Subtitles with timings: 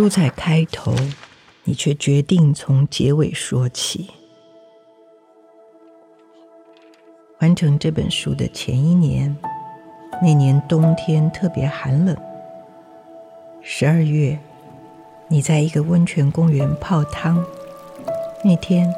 [0.00, 0.94] 书在开头，
[1.64, 4.08] 你却决定从结尾说起。
[7.40, 9.36] 完成这本书的前一年，
[10.22, 12.16] 那年冬天特别寒冷。
[13.60, 14.38] 十二月，
[15.28, 17.44] 你在一个温泉公园泡汤。
[18.42, 18.90] 那天，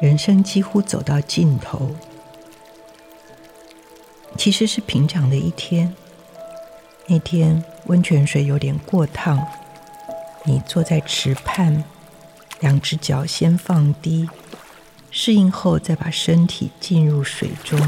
[0.00, 1.90] 人生几乎走到尽头。
[4.36, 5.92] 其实是平常的一天。
[7.08, 9.44] 那天温泉水有点过烫，
[10.44, 11.84] 你坐在池畔，
[12.60, 14.28] 两只脚先放低。
[15.10, 17.78] 适应后，再把身体浸入水中。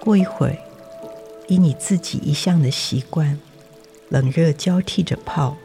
[0.00, 0.56] 过一会儿，
[1.48, 3.40] 以你自己一向的习惯，
[4.10, 5.56] 冷热交替着泡。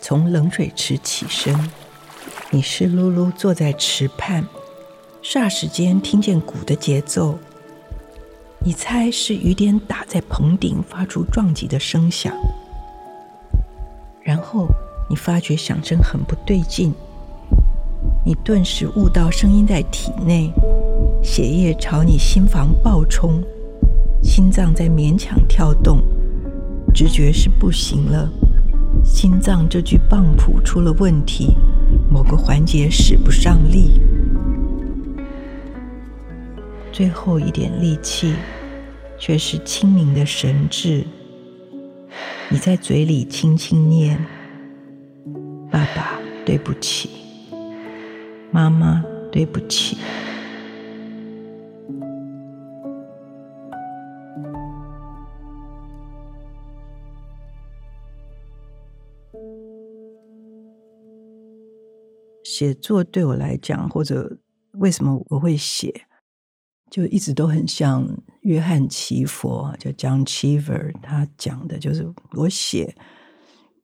[0.00, 1.70] 从冷水池起身，
[2.50, 4.46] 你湿漉漉坐在池畔，
[5.22, 7.38] 霎时间听见鼓的节奏。
[8.60, 12.34] 你猜是雨点打在棚顶，发出撞击的声响。
[14.28, 14.68] 然后
[15.08, 16.92] 你发觉响声很不对劲。
[18.26, 20.52] 你顿时悟到声音在体内，
[21.22, 23.42] 血液朝你心房暴冲，
[24.22, 26.02] 心脏在勉强跳动，
[26.92, 28.30] 直觉是不行了，
[29.02, 31.56] 心脏这具棒谱出了问题，
[32.10, 33.98] 某个环节使不上力，
[36.92, 38.34] 最后一点力气，
[39.18, 41.06] 却是清明的神智。
[42.50, 44.18] 你在嘴里轻轻念
[45.70, 47.10] ：“爸爸，对不起。”
[48.50, 49.98] 妈妈，对不起。
[62.42, 64.38] 写作对我来讲，或者
[64.72, 66.06] 为什么我会写，
[66.90, 68.06] 就一直都很像
[68.42, 72.94] 约翰奇佛，就 John Cheever 他讲的，就是我写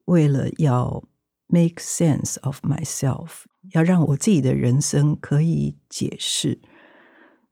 [0.07, 1.03] 为了要
[1.47, 3.45] make sense of myself。
[3.73, 6.61] 要让我自己的人生可以解释，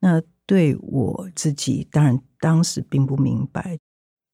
[0.01, 3.79] 那对我自己，当然当时并不明白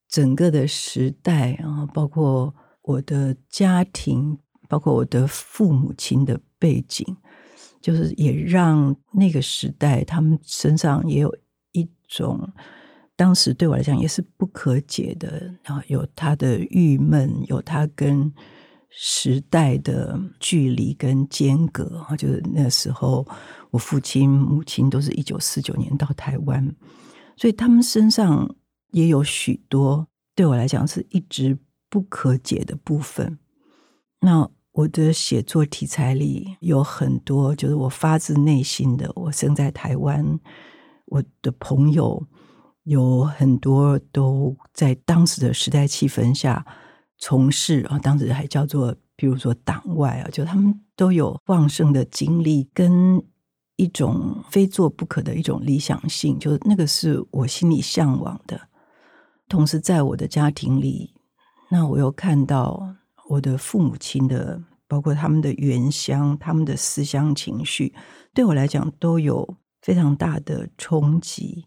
[0.09, 2.53] 整个的时代啊，包括
[2.83, 7.17] 我的家庭，包括我的父母亲的背景，
[7.81, 11.35] 就是也让那个时代他们身上也有
[11.73, 12.49] 一种，
[13.17, 18.33] 当时对我来讲也是不可解的，然后有他的郁闷，有他跟。
[18.91, 23.25] 时代的距离跟间隔啊，就是那时候，
[23.71, 26.75] 我父亲、母亲都是一九四九年到台湾，
[27.37, 28.49] 所以他们身上
[28.93, 31.57] 也有许多对我来讲是一直
[31.91, 33.39] 不可解的部分。
[34.21, 39.11] 那我的写作题材里有很多，就是我发自内心的。
[39.17, 40.39] 我生在台湾，
[41.07, 42.25] 我的朋友
[42.85, 46.65] 有很多都在当时的时代气氛下。
[47.17, 53.21] 从事啊，当时还叫做，比如说党外啊，就他们都有旺盛的精力跟
[53.75, 58.69] 一种非做不可的一种理想性，就是那个是我心里向往的。
[59.49, 61.13] 同时，在我的家庭里，
[61.69, 62.95] 那我又看到
[63.31, 67.95] 我的父母亲的，包括他们的原乡、他们的思乡情绪，
[68.35, 71.67] 对我来讲都有非常大的冲击。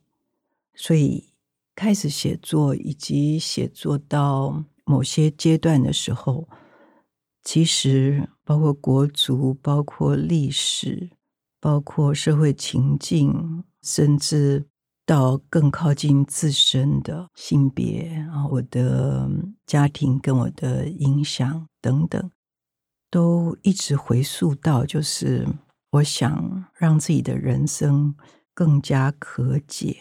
[0.76, 1.30] 所以，
[1.74, 4.66] 开始写作以及写作到。
[4.84, 6.50] 某些阶段的时候，
[7.44, 11.12] 其实包括国族、包括历史、
[11.62, 14.66] 包括社会情境，甚至
[15.06, 19.30] 到更靠近自身的性别啊，我的
[19.66, 22.30] 家庭跟我的影响等等，
[23.12, 25.46] 都一直回溯到，就是
[25.92, 28.16] 我想让自己的人生
[28.54, 29.98] 更加可解。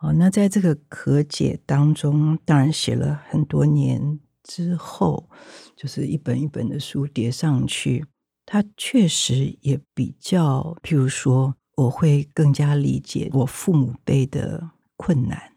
[0.00, 5.28] 哦，那在这个可解当中，当然写了很多年之后，
[5.74, 8.04] 就是一本一本的书叠上去，
[8.46, 15.56] 它确实也比较，譬如说，我会更加理解我父母辈的困难，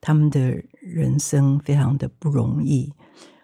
[0.00, 2.94] 他们的人生非常的不容易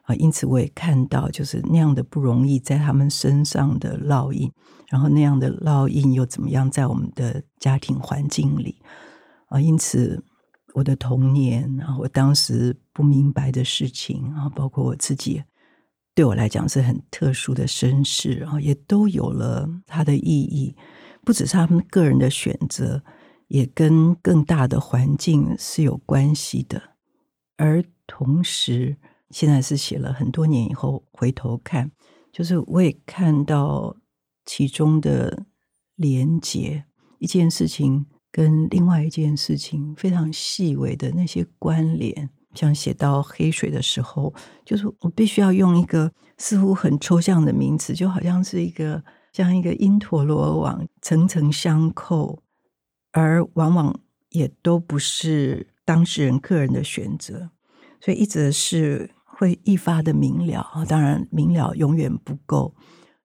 [0.09, 4.51] 啊，因此我也看到，就是那样的不容易在他们身上的烙印，
[4.89, 8.81] 然后那样的烙印又怎么样在我们的家庭环境里。
[9.49, 10.25] 啊，因此
[10.73, 15.45] 我的童年啊，我当时不明白的事情啊，包括我自己，
[16.15, 20.75] 对我来讲是很特殊的身世啊，也都有了它的意义。
[21.23, 23.03] 不只是他们个人的选择，
[23.49, 26.81] 也跟更大的环境是有关系的。
[27.59, 28.97] 而同时，
[29.31, 31.91] 现在是写了很多年以后回头看，
[32.33, 33.97] 就是我也看到
[34.45, 35.45] 其中的
[35.97, 36.85] 连结，
[37.19, 42.31] 一件事情跟另外一件事情非常细微的那些关联。
[42.55, 44.35] 像写到黑水的时候，
[44.65, 49.05] 就是我必须要用一个似乎很抽象的名词，就好像是一个。
[49.31, 52.43] 像一个因陀罗网，层层相扣，
[53.13, 54.01] 而往往
[54.31, 57.51] 也都不是当事人个人的选择，
[58.01, 60.85] 所以一直是会愈发的明了。
[60.89, 62.75] 当然，明了永远不够，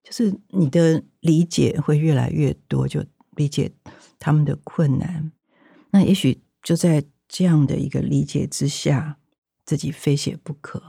[0.04, 3.04] 就是你的理解会越来越多，就
[3.36, 3.72] 理解
[4.18, 5.32] 他们的困难。
[5.90, 9.18] 那也许就在这样的一个理解之下，
[9.66, 10.80] 自己非写不可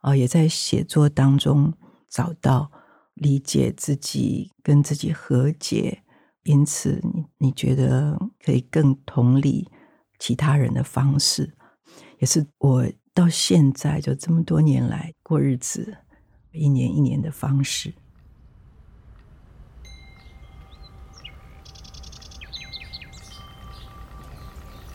[0.00, 1.74] 啊，也在写作当中
[2.08, 2.72] 找到。
[3.14, 6.02] 理解自己，跟自己和解，
[6.44, 9.68] 因此你你觉得可以更同理
[10.18, 11.54] 其他人的方式，
[12.18, 12.90] 也是我
[13.20, 15.98] 到现在就这么多年来过日子，
[16.52, 17.92] 一年一年的方式。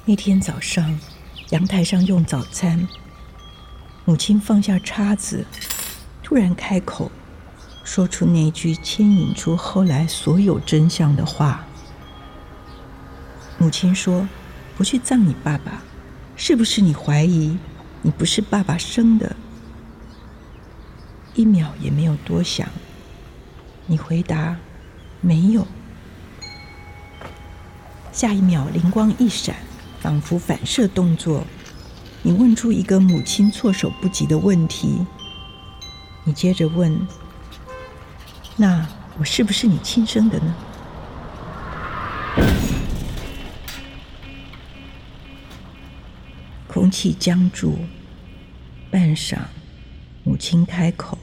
[0.05, 0.99] 那天早上，
[1.51, 2.87] 阳台上用早餐，
[4.05, 5.45] 母亲放下叉子，
[6.23, 7.11] 突然开口。
[7.83, 11.63] 说出那句牵引出后来所有真相的话。
[13.59, 14.27] 母亲说
[14.75, 15.83] ：“不去葬你爸爸，
[16.35, 17.55] 是不是你怀疑
[18.05, 19.35] 你不是爸爸生的？”
[21.33, 22.69] 一秒也没有多想，
[23.87, 24.55] 你回答
[25.21, 25.65] ：“没有。”
[28.13, 29.55] 下一秒灵光一闪，
[29.99, 31.43] 仿佛反射动作，
[32.21, 35.03] 你问出一个母亲措手不及的问题。
[36.23, 36.95] 你接着问。
[38.55, 38.87] 那
[39.17, 40.55] 我是不是你亲生的呢？
[46.85, 47.79] 空气僵住，
[48.91, 49.39] 半晌，
[50.23, 51.17] 母亲开口。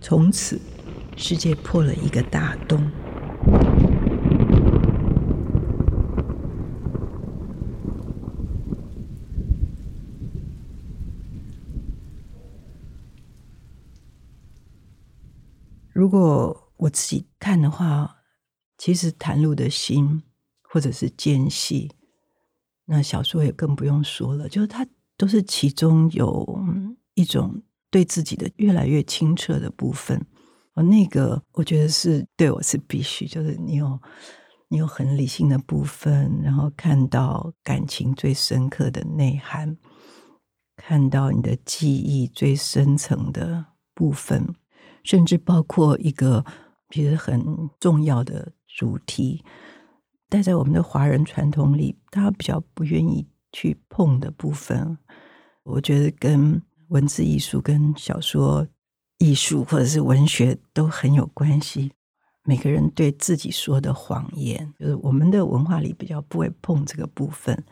[0.00, 0.60] 从此，
[1.16, 2.90] 世界破了一个大洞。
[15.92, 18.16] 如果我自己看的话，
[18.76, 20.24] 其实袒露的心
[20.62, 21.92] 或者是间隙，
[22.90, 24.48] 那小说也更不用说了。
[24.48, 24.84] 就是它
[25.16, 26.60] 都是其中有
[27.14, 30.20] 一种对自己的越来越清澈的部分。
[30.74, 34.00] 而那个我觉得是对我是必须，就是你有
[34.68, 39.76] 你有很理性的部分，然后看到感情最深刻的内涵，
[40.76, 44.54] 看到你的记忆最深层的部分。
[45.02, 46.44] 甚至包括一个
[46.90, 49.42] 其实很重要的主题，
[50.30, 54.96] 但在我们的华人传统里，他比较不愿意去碰的部分，
[55.64, 58.66] 我觉得跟文字艺术、跟小说
[59.18, 61.92] 艺术或者是文学都很有关系。
[62.44, 67.62] 每个人对自己说的谎言， 就是我们的文化里比较不会碰这个部分。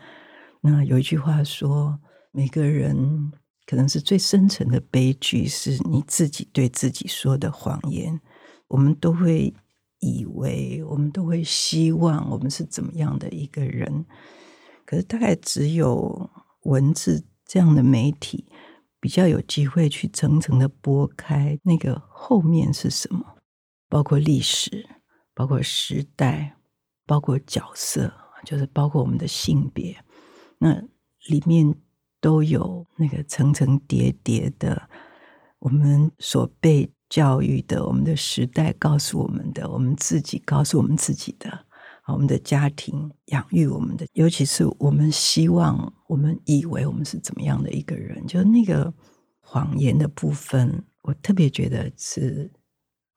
[0.60, 1.98] 那有一句话说，
[2.32, 3.32] 每个人。
[3.70, 8.18] 可能是最深层的悲剧，是你自己对自己说的谎言。
[8.66, 9.54] 我们都会
[10.00, 14.04] 以为，我们都会希望，我们是怎么样的一个人。
[14.84, 16.30] 可是，大概只有
[16.62, 18.46] 文字这样的媒体，
[19.00, 23.36] 比较有机会去层层的剥开那个后面是什么，
[23.88, 24.88] 包括历史，
[25.34, 26.56] 包括时代，
[27.06, 28.12] 包括角色，
[28.44, 29.96] 就是包括我们的性别。
[30.58, 30.80] 那
[31.28, 31.74] 里面。
[32.20, 34.90] 都有那个层层叠叠的，
[35.60, 41.66] 我们所被教育的，我们的时代告诉我们的，我们自己告诉我们自己的，
[42.06, 48.92] 我们的家庭养育我们的，尤其是我们希望，我们以为我们是怎么样的一个人，就是那个
[49.40, 52.50] 谎言的部分，我特别觉得是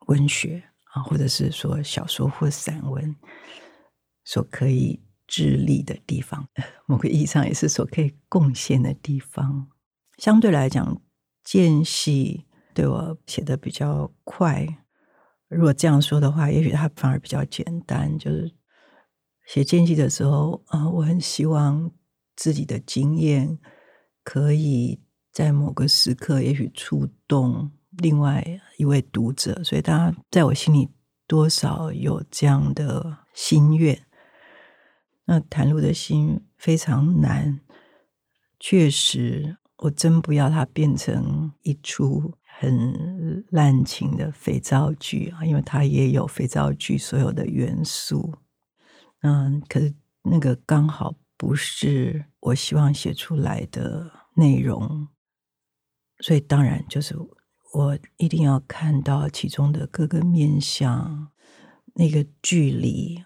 [0.07, 3.15] 文学啊，或者是说小说或散文
[4.23, 5.01] 所可以。
[5.33, 6.45] 智力的地方，
[6.85, 9.69] 某个意义上也是所可以贡献的地方。
[10.17, 11.01] 相对来讲，
[11.41, 14.67] 间隙对我写的比较快。
[15.47, 18.17] 如果这样说的话，也许它反而比较简单。
[18.17, 18.53] 就是
[19.45, 21.91] 写间隙的时候，啊，我很希望
[22.35, 23.59] 自己的经验
[24.23, 25.01] 可以
[25.31, 29.61] 在某个时刻，也许触动另外一位读者。
[29.63, 30.89] 所以，他在我心里
[31.27, 34.05] 多少有这样的心愿。
[35.25, 37.59] 那袒露的心非常难，
[38.59, 48.35] 确实，我真不要它变成一出很滥情的肥皂剧啊，因为它也有肥皂剧所有的元素。
[49.21, 49.91] 嗯，可是
[50.21, 55.07] 那个刚好不是我希望写出来的内容，
[56.19, 57.17] 所以当然就是
[57.73, 61.31] 我一定要看到其中的各个面向，
[61.95, 63.23] 那个距离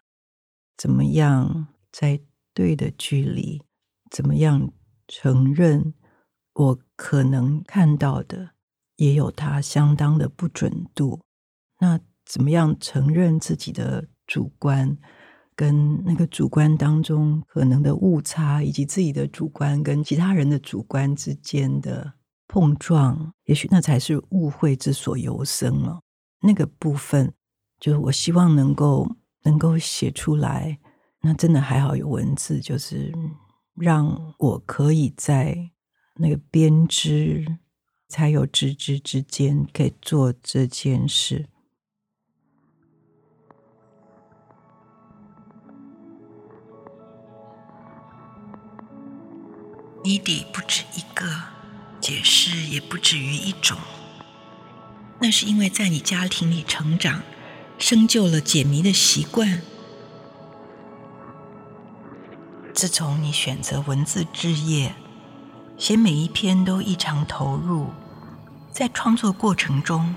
[0.77, 1.67] 怎么样。
[1.91, 2.19] 在
[2.53, 3.63] 对的距离，
[4.11, 4.73] 怎么样
[5.07, 5.93] 承认
[6.53, 8.51] 我可能看到的
[8.97, 11.19] 也有它相当的不准度？
[11.79, 14.97] 那怎么样承认自己的主观
[15.55, 22.13] 跟那个主观当中可能的误差，以及自己的主观跟其他人的主观之间的
[22.47, 23.33] 碰撞？
[23.45, 26.01] 也许那才是误会之所由生了。
[26.41, 27.33] 那个部分，
[27.79, 29.07] 就是我希望能够
[29.43, 30.79] 能够写出来。
[31.21, 33.11] 那真的还好有文字，就是
[33.75, 35.71] 让我可以在
[36.15, 37.45] 那个编织
[38.07, 41.47] 才有织织之间，可以做这件事。
[50.03, 51.25] 谜底不止一个，
[51.99, 53.75] 解释也不止于一种。
[55.19, 57.23] 那是因为在你家庭里成长，
[57.79, 59.61] 生就了解谜的习惯。
[62.71, 64.93] 自从你选择文字志业，
[65.77, 67.87] 写每一篇都异常投入，
[68.71, 70.15] 在创作过程中，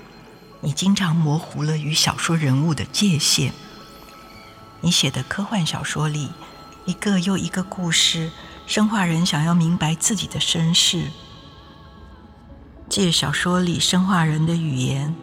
[0.61, 3.51] 你经常模糊了与小说人物的界限。
[4.79, 6.29] 你写的科幻小说里，
[6.85, 8.31] 一个又一个故事，
[8.65, 11.11] 生化人想要明白自己的身世，
[12.87, 15.13] 借小说里生化人的语言，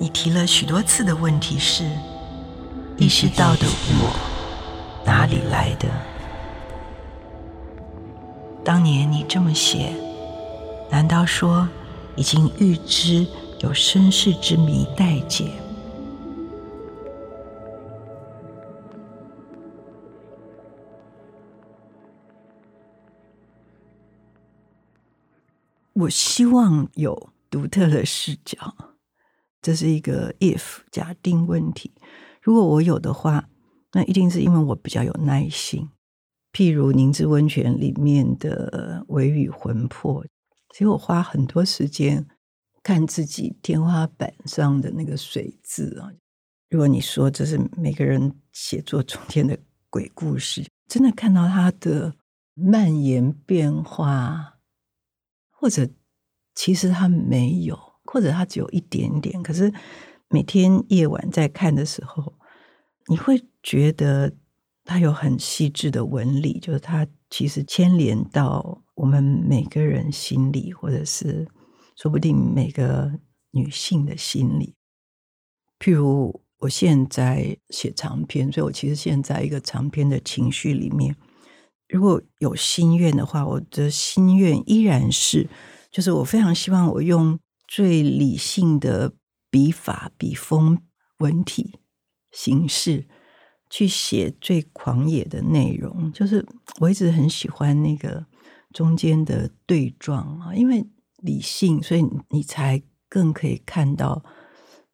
[0.00, 1.88] 你提了许多次的问题是：
[2.98, 5.88] 意识到的我哪里来的？
[8.66, 9.94] 当年你这么写，
[10.90, 11.68] 难道说
[12.16, 13.24] 已经预知
[13.60, 15.52] 有身世之谜待解？
[25.92, 28.74] 我希望有独特的视角，
[29.62, 31.92] 这是一个 if 假定问题。
[32.42, 33.48] 如果我有的话，
[33.92, 35.88] 那一定是因为我比较有耐心。
[36.56, 40.24] 譬如《凝脂温泉》里面的微雨魂魄，
[40.70, 42.26] 其实我花很多时间
[42.82, 46.10] 看自己天花板上的那个水渍啊。
[46.70, 49.58] 如果你说这是每个人写作中间的
[49.90, 52.14] 鬼故事，真的看到它的
[52.54, 54.54] 蔓延变化，
[55.50, 55.86] 或者
[56.54, 59.42] 其实它没有，或者它只有一点点。
[59.42, 59.70] 可是
[60.30, 62.32] 每天夜晚在看的时候，
[63.08, 64.32] 你会觉得。
[64.86, 71.46] 它有很细致的纹理，就是它其实牵连到我们每个人心里，或者是
[71.96, 73.10] 说不定每个
[73.50, 74.76] 女性的心里。
[75.80, 81.16] 譬如我现在写长篇，所以我其实现在一个长篇的情绪里面，
[81.88, 85.48] 如果有心愿的话，我的心愿依然是，
[85.90, 89.12] 就是我非常希望我用最理性的
[89.50, 90.80] 笔法、笔锋、
[91.18, 91.80] 文体、
[92.30, 93.08] 形式。
[93.68, 96.46] 去写最狂野的内容，就是
[96.78, 98.24] 我一直很喜欢那个
[98.72, 100.86] 中间的对撞啊，因为
[101.18, 104.22] 理性，所以你才更可以看到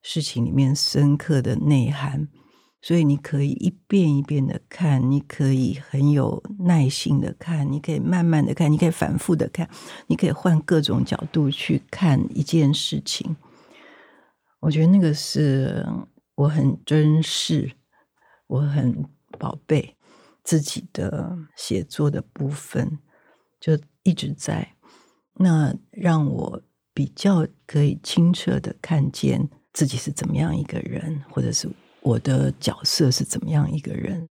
[0.03, 2.29] 事情里面深刻的内涵，
[2.81, 9.69] 所以你可以一遍一遍的看，你可以很有耐心的看，你可以慢慢的看，你可以反复的看，
[10.07, 13.37] 你可以换各种角度去看一件事情。
[14.61, 15.87] 我觉得那个是
[16.37, 17.73] 我很珍视。
[18.53, 19.03] 我很
[19.39, 19.97] 宝贝
[20.45, 22.99] 自己的写作的部分，
[23.59, 24.75] 就一直在
[25.37, 31.67] 那，让我比较可以清澈的看见自己是怎么样一个人，或者是
[32.03, 34.29] 我的角色是怎么样一个人。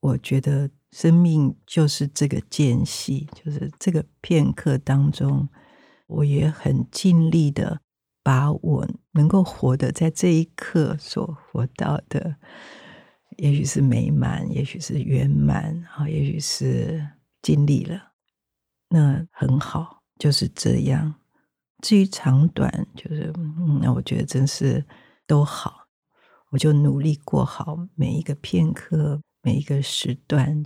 [0.00, 5.50] 我觉得生命就是这个间隙，就是这个片刻当中，
[6.06, 7.82] 我也很尽力的
[8.22, 12.36] 把我能够活得在这一刻所活到的。
[13.42, 17.04] 也许是美满，也许是圆满，啊，也许是
[17.42, 18.12] 尽力了，
[18.88, 21.16] 那很好，就是这样。
[21.82, 24.86] 至于长短，就是嗯，那我觉得真是
[25.26, 25.88] 都好，
[26.50, 30.62] 我就努力过好每一个片刻，每一个时段，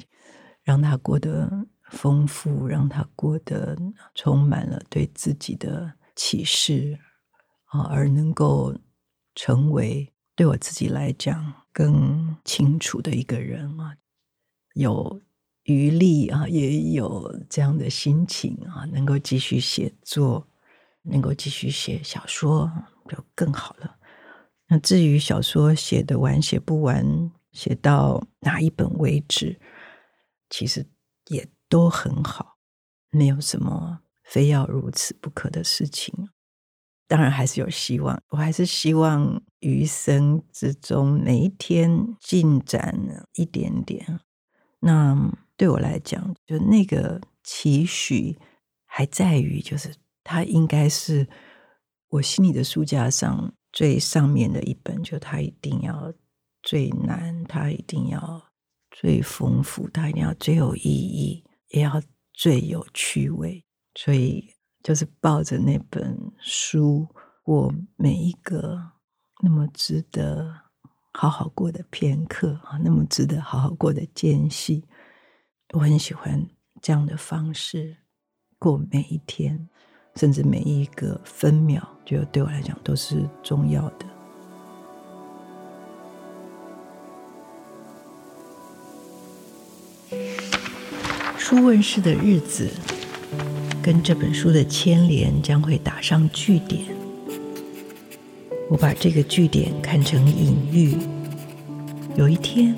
[0.63, 3.75] 让它过得丰富，让它过得
[4.15, 6.99] 充满了对自己的启示
[7.69, 8.77] 啊，而能够
[9.35, 11.55] 成为对我自己来讲。
[11.77, 13.95] 更清楚的一个人啊，
[14.73, 15.21] 有
[15.65, 20.49] 余力啊，也有这样的心情啊，能够继续写作，
[21.03, 22.73] 能够继续写小说
[23.11, 23.99] 就更好了。
[24.69, 29.61] 那至于小说写得完写不完，写到哪一本为止，
[30.49, 30.87] 其实
[31.27, 32.57] 也都很好，
[33.11, 36.31] 没有什么非要如此不可的事情。
[37.09, 42.99] 当然还是有希望，我还是希望余生之中每一天进展
[43.35, 44.19] 一点点。
[44.81, 45.17] 那
[45.57, 48.37] 对我来讲，就那个期许
[48.85, 49.95] 还在于，就是
[50.25, 51.29] 它应该是
[52.09, 56.13] 我心里的书架上最上面的一本，就它一定要
[56.63, 58.51] 最难，它一定要
[58.91, 64.56] 最丰富，它一定要最有意义，也要最有趣味，所以。
[64.87, 67.09] 就是抱着那本书
[67.43, 68.81] 过每一个
[69.43, 70.61] 那么值得
[71.13, 74.85] 好好过的片刻啊，那么值得好好过的间隙，
[75.73, 76.49] 我很喜欢
[76.81, 77.97] 这样的方式
[78.61, 79.69] 过每一天，
[80.15, 84.07] 甚至每一个分秒，就对我来讲都是重要的。
[91.37, 92.96] 书问世的日子。
[93.87, 96.83] 跟这本书的牵连将会打上句点。
[98.69, 100.97] 我把这个句点看成隐喻。
[102.17, 102.75] 有一天，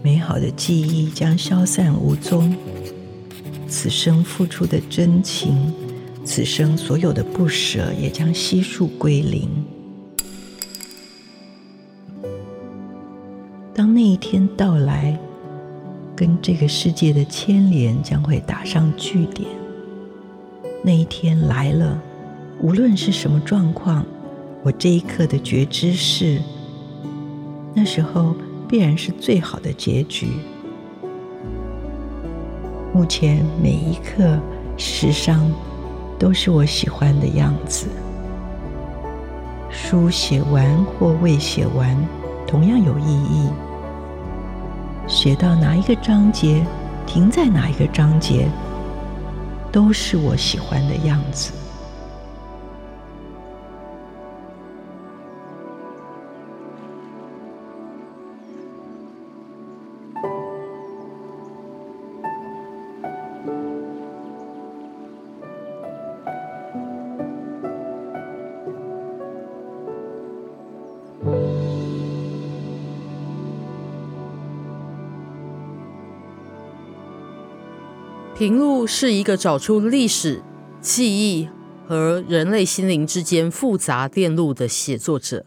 [0.00, 2.54] 美好的记忆将消散无踪，
[3.66, 5.74] 此生付出的真情，
[6.24, 9.48] 此生所有的不舍也将悉数归零。
[13.74, 15.18] 当那一天到来，
[16.14, 19.48] 跟这个世界的牵连将会打上句点。
[20.88, 22.00] 那一天来了，
[22.62, 24.06] 无论是什么状况，
[24.62, 26.40] 我这一刻的觉知是，
[27.74, 28.34] 那时候
[28.66, 30.28] 必然是最好的结局。
[32.94, 34.38] 目前每一刻，
[34.78, 35.52] 时尚
[36.18, 37.86] 都是我喜欢的样子。
[39.68, 41.94] 书写完或未写完，
[42.46, 43.50] 同样有意义。
[45.06, 46.64] 写到哪一个章节，
[47.06, 48.48] 停在哪一个章节。
[49.70, 51.57] 都是我喜欢的样子。
[78.38, 80.40] 平路是一个找出历史、
[80.80, 81.48] 记忆
[81.88, 85.44] 和人类心灵之间复杂电路的写作者。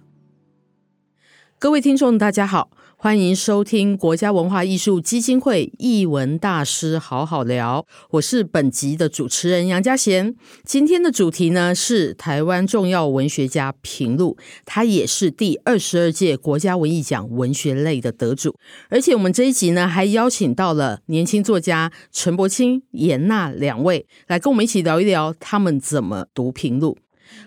[1.58, 2.70] 各位听众，大家好。
[3.04, 10.36] 欢迎收听国家文化艺术基金会艺文大师好好聊，我是本集的主持人杨佳贤。
[10.64, 18.56] 今天的主题呢是台湾重要文学家平路，他也是第二十二届国家文艺奖文学类的得主。
[18.90, 26.96] 而且我们这一集呢还邀请到了年轻作家陈柏青、颜讷两位来跟我们一起聊一聊他们怎么读平路。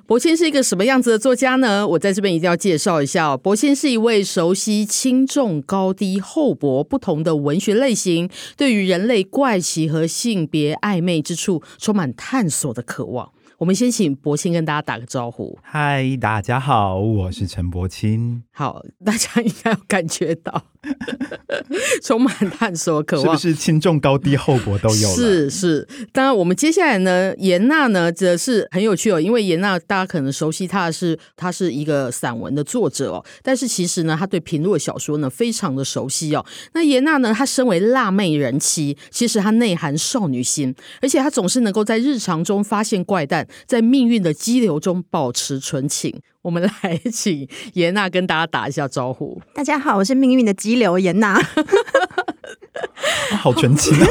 [0.07, 1.87] 柏谦是一个什么样子的作家呢？
[1.89, 3.37] 我在这边一定要介绍一下哦。
[3.37, 13.31] 柏谦是一位熟悉轻重高低厚薄不同的文学类型，对于人类怪奇和性别暧昧之处充满探索的渴望。
[13.65, 15.59] 我们先请柏青跟大家打个招呼。
[15.63, 18.43] 嗨，大家好，我是陈柏青。
[18.53, 20.65] 好，大家应该有感觉到。
[22.05, 25.09] 充满探索渴望，是不是轻重高低厚薄都有？
[25.15, 36.45] 是是，当然我们接下来呢，严娜呢则是很有趣哦，因为严娜大家可能熟悉她的是，她是一个散文的作者哦，但是其实呢，她对平路的小说呢非常的熟悉哦。
[36.75, 46.21] 那严娜呢，她身为辣妹人妻，其实她内含少女心，而且她总是能够在日常中发现怪诞，在命运的激流中保持纯情。
[46.45, 49.41] 我们来请严娜跟大家打一下招呼。
[49.55, 51.41] 大家好，我是命运的激流颜讷。
[53.41, 53.97] 好纯情。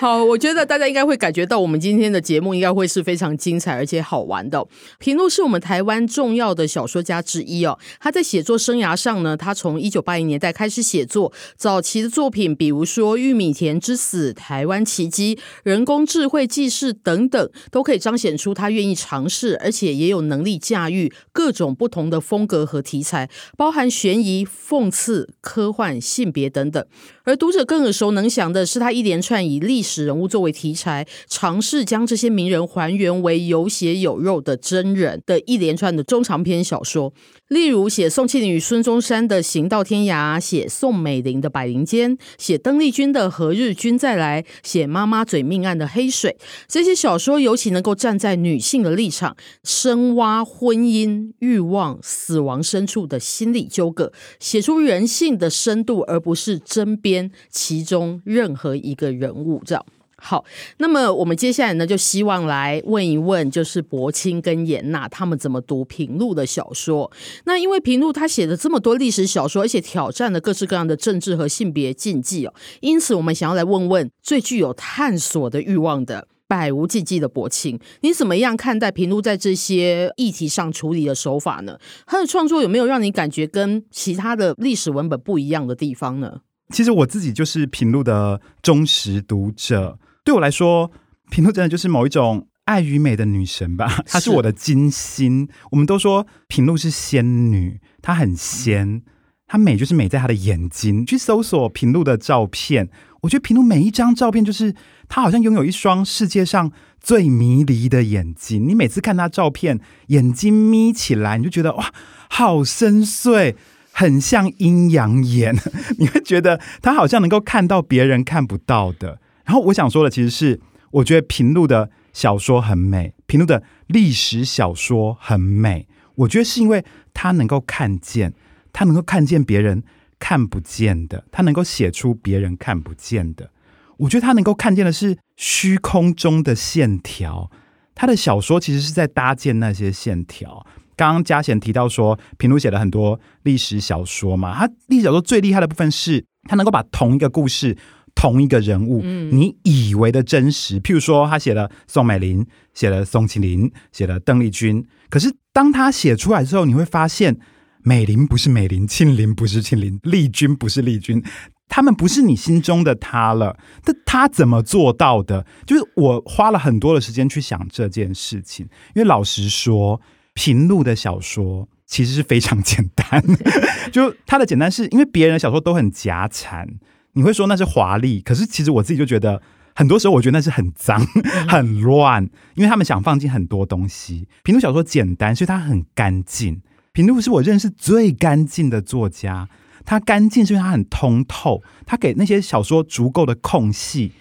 [0.00, 4.66] 好，我觉得大家应该会感觉到，我们今天的节目应该会是非常精彩而且好玩的。
[4.98, 7.78] 平路是我们台湾重要的小说家之一哦。
[8.00, 26.86] 他在写作生涯上呢，他从一九八零年代开始写作，早期的作品，比如说《玉米田之死》《台湾奇迹》《人工智慧记事》等等，都可以彰显出他愿意尝试，而且也有能力驾驭各种不同的风格和题材，包含悬疑、讽刺、科幻、性别等等。
[27.24, 37.12] 而读者更耳熟能详的是他一连串以历史人物作为题材，尝试将这些名人还原为有血有肉的真人的一连串的中长篇小说。
[37.50, 46.36] 例如写宋庆龄与孙中山的《行到天涯》，写宋美龄的《百灵间》，写邓丽君的《何日君再来》，写妈妈嘴命案的《黑水》。
[46.68, 59.60] 这些小说尤其能够站在女性的立场，深挖婚姻、欲望、死亡深处的心理纠葛，写出人性的深度，而不是针砭其中任何一个人物。
[59.66, 59.84] 这样。
[60.22, 60.44] 好，
[60.76, 67.10] 那么我们接下来呢，就希望来问一问，就是柏青跟颜娜他们怎么读平路的小说。
[67.44, 81.78] 那因为平路他写了这么多历史小说，而且挑战了各式各样的政治和性别禁忌哦，因此我们想要来问问最具有探索的欲望的百无禁忌的柏青，你怎么样看待平路在这些议题上处理的手法呢？
[82.06, 86.40] 他的创作有没有让你感觉跟其他的历史文本不一样的地方呢？
[86.72, 89.98] 其实我自己就是平路的忠实读者。
[90.30, 90.92] 对我来说，
[91.28, 95.48] 平路真的就是某一种爱与美的女神吧， 她是我的金星。
[95.72, 99.02] 我们都说平路是仙女，她很仙，
[99.48, 101.04] 她美就是美在她的眼睛。
[101.04, 102.88] 去搜索平路的照片，
[103.22, 104.72] 我觉得平路每一张照片就是
[105.08, 108.68] 她好像拥有一双世界上最迷离的眼睛。
[108.68, 111.92] 你每次看她照片，眼睛眯起来，你就觉得哇，
[112.28, 113.56] 好深邃，
[113.90, 115.56] 很像阴阳眼。
[115.98, 119.18] 你会觉得她好像能够看到别人看不到的。
[119.50, 120.60] 然后我想说的其实是，
[120.92, 125.88] 我觉得平路的小说很美，平路的历史小说很美。
[126.14, 128.32] 我觉得是因为他能够看见，
[128.72, 129.82] 他能够看见别人
[130.20, 133.50] 看不见的，他能够写出别人看不见的。
[133.96, 137.50] 我觉得他能够看见的是虚空中的线条。
[137.96, 140.64] 他的小说其实是在搭建那些线条。
[140.94, 147.76] 刚刚嘉贤提到说，平路写了很多历史小说嘛，他历史小说最厉害的部分是他能够把同一个故事。
[148.14, 157.38] 同一个人物，你以为的真实，譬如说他写了宋美龄，写了宋庆龄，写了邓丽君，可是当他写出来之后，你会发现
[157.82, 161.22] 美龄不是美龄，庆龄不是庆龄，丽君不是丽君，
[161.68, 163.56] 他们不是你心中的他了。
[163.84, 165.46] 但他怎么做到的？
[165.66, 170.00] 就是我花了很多的时间去想这件事情，因为老实说，
[170.34, 173.24] 平路的小说其实是非常简单，
[173.90, 176.68] 就他的简单是因为别人的小说都很夹产。
[177.12, 179.42] 你会说那是华丽，可是其实我自己就觉得，
[179.74, 181.04] 很多时候我觉得那是很脏、
[181.48, 182.22] 很乱，
[182.54, 184.28] 因为他们想放进很多东西。
[184.44, 186.62] 平路小说简单，所以它很干净。
[186.92, 189.48] 平路是我认识最干净的作家，
[189.84, 194.12] 他干净是因为他很通透，他给那些小说足够的空隙，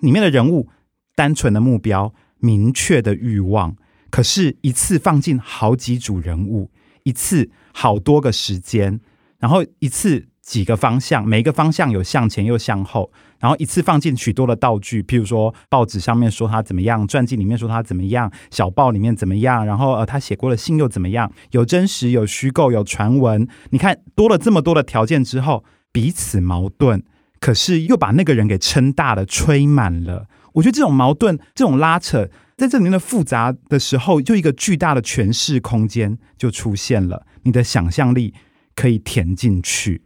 [0.00, 0.68] 里面的人物
[1.14, 3.76] 单纯的目标、明确的欲望，
[4.10, 6.70] 可是一次放进好几组人物，
[7.02, 9.00] 一次好多个时间，
[9.38, 10.28] 然后一次。
[10.48, 27.02] 几个方向，每一个方向有向前又向后，然后一次放进许多的道具，譬如说报纸上面说他怎么样，传记里面说他怎么样，小报里面怎么样，然后呃他写过的信又怎么样，有真实有虚构有传闻，你看多了这么多的条件之后，彼此矛盾，
[27.40, 30.28] 可是又把那个人给撑大了，吹满了。
[30.54, 38.32] 我觉得这种矛盾，这种拉扯，在这里面的复杂的时候，就一个巨大的诠释空间就出现了，你的想象力
[38.74, 40.00] 可以填进去。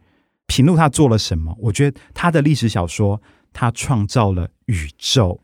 [0.47, 1.55] 平路他做了什么？
[1.59, 5.41] 我觉得他的历史小说，他创造了宇宙。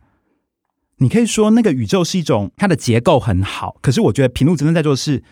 [0.98, 5.24] 你可以说那个宇宙是一种它的结构很好，可是我觉得平路真正在做的是，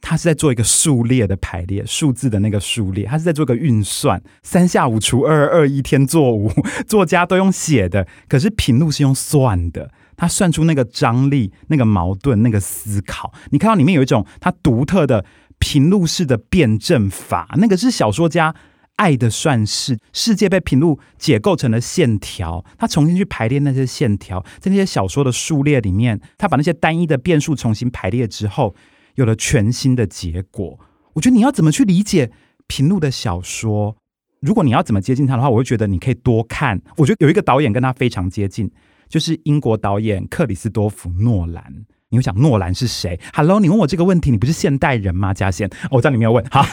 [0.00, 6.48] 他是在做一个数列的排列，数字的那个数列，他是在做个运算，三下五除二，二一天作五，
[6.86, 13.32] 作家都用写的，可是平路是用算的，他算出那个张力、那个矛盾、那个思考。
[13.50, 15.24] 你看到里面有一种他独特的
[15.58, 18.54] 平路式的辩证法，那个是小说家。
[19.00, 28.74] 爱的算式，世界被平路解构成了线条，他重新去排列那些线条，在那些小说的数列里面，他把那些单一的变数重新排列之后，
[29.14, 30.78] 有了全新的结果。
[31.14, 32.30] 我觉得你要怎么去理解
[32.66, 33.96] 平路的小说？
[34.40, 36.82] 如果你要怎么接近他的话，我会觉得你可以多看。
[36.98, 38.70] 我觉得有一个导演跟他非常接近，
[39.08, 41.86] 就是英国导演克里斯多夫诺兰。
[42.10, 45.32] 你会想诺兰是谁？Hello，你问我这个问题，你不是现代人吗？
[45.32, 46.44] 嘉贤，我知道你没有问。
[46.50, 46.66] 好。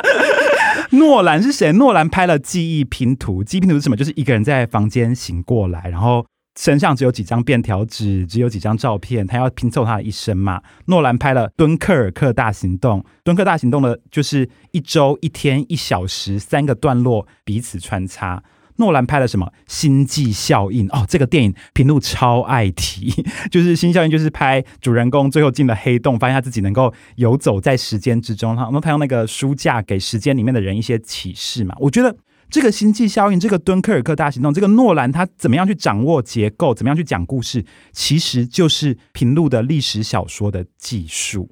[0.92, 1.72] 诺兰是谁？
[1.72, 3.96] 诺兰拍了《记忆拼图》，记忆拼图是什么？
[3.96, 6.26] 就是一个人在房间醒过来，然后
[6.58, 10.60] 身上只有几张便条纸，只有几张照片，他要拼凑他的一生嘛。
[10.86, 18.42] 诺兰拍了《敦刻尔克大行动》，《敦刻大行动》的就是一周、一天、一小时三个段落彼此穿插。
[18.80, 19.46] 诺兰拍了什么？
[19.68, 23.10] 《星际效应》哦，这个电影平路超爱提，
[23.52, 31.76] 就是《星际效应》，就是拍主人公最后进了黑洞，发现他自己能够游走在时间之中，然后他用那个书架给时间里面的人一些启示嘛。
[31.78, 32.16] 我觉得
[32.48, 41.50] 这个星际效应，这个敦刻尔克大行动，这个诺兰他怎么样去掌握结构，怎么样去讲故事，其实就是平路的历史小说的技术。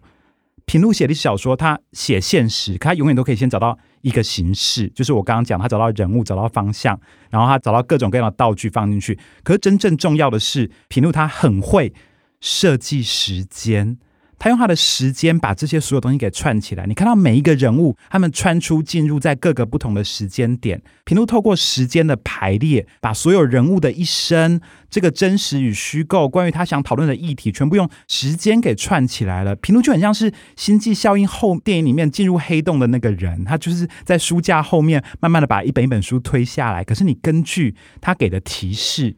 [0.64, 6.99] 平路写历史小说，他写现实，可他永远都可以先找到一个形式，就是我刚刚讲，他找到人物，找到方向，
[7.31, 9.19] 然后他找到各种各样的道具放进去。
[9.43, 11.93] 可是真正重要的是，平路他很会
[12.41, 13.99] 设计时间。
[14.38, 16.87] 他用他的时间把这些所有东西给串起来。
[16.87, 20.81] 你看到每一个人物，他们穿出进入在各个不同的时间点。
[21.05, 29.57] 平路透过时间的排列，把所有人物的一生、这个真实与虚构、关于他想讨论的议题，全部用时间给串起来了。
[29.57, 36.85] 平路就很像是《星际效应》后电影里面进入黑洞的那个人，他就是在书架后面慢慢的把一本一本书推下来。
[36.85, 39.16] 可是你根据他给的提示，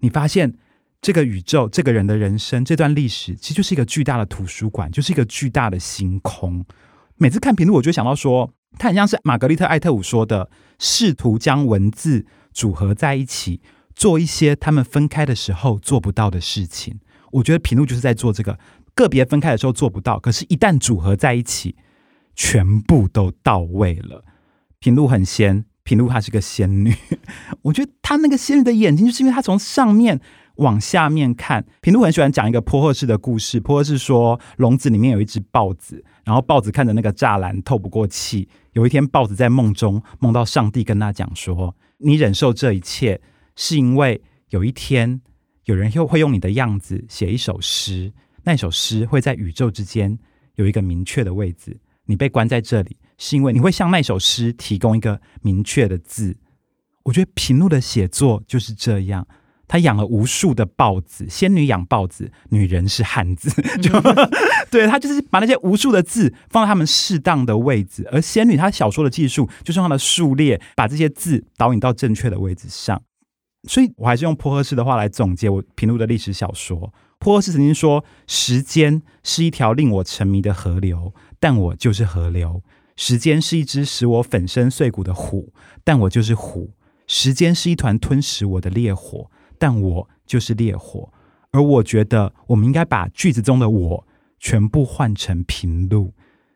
[0.00, 0.54] 你发现。
[1.06, 6.64] 这个宇宙，这个人的人生，这段历史，其实就是一个巨大的图书馆，就是一个巨大的星空。
[7.14, 13.60] 每次看平路，我就想到说，他很像是玛格丽特·艾特伍说的，试图将文字组合在一起，
[13.94, 16.98] 做一些他们分开的时候做不到的事情。
[17.30, 18.58] 我觉得平路就是在做这个，
[18.96, 21.76] 个别分开的时候做不到，可是，一旦组合在一起，
[22.34, 24.24] 全部都到位了。
[24.80, 26.92] 平路很仙，平路她是个仙女。
[27.62, 30.20] 我觉得她那个仙女的眼睛，就是因为她从上面。
[30.56, 33.60] 往下面看，平路很喜欢讲一个波赫式的故事。
[33.60, 38.48] 波赫是说，笼子里面有一只豹子，然后豹子看着那个栅栏透不过气。
[38.72, 43.20] 有一天，豹子在梦中梦到上帝跟他讲说：“你忍受这一切，
[43.54, 45.20] 是因为有一天
[45.64, 48.12] 有人又会用你的样子写一首诗，
[48.44, 50.18] 那首诗会在宇宙之间
[50.56, 51.78] 有一个明确的位置。
[52.04, 56.36] 你被关在这里，是因为你会向那首诗提供一个明确的字。”
[57.04, 59.24] 我觉得平路的写作就是这样。
[59.68, 63.50] 他养了无数的豹子，仙女养豹子，女人是汉子，
[63.80, 63.90] 就
[64.70, 73.02] 对，他就是把那些无数的字放在他们适当的位置，而仙女她小说的技术就是用她的数列把这些字导引到正确的位置上。
[73.68, 76.92] 所以我还是用坡赫士的话来总结我平路的历史小说。
[77.18, 82.60] 坡赫士曾经说：“时间是一条令我沉迷的河流，但我就是河流；
[82.94, 85.52] 时间是一只使我粉身碎骨的虎，
[85.82, 86.74] 但我就是虎；
[87.08, 91.12] 时间是一团吞噬我的烈火。”但我就是烈火，
[91.50, 94.06] 而我觉得我们应该把句子中的“我”
[94.38, 96.14] 全部换成平路。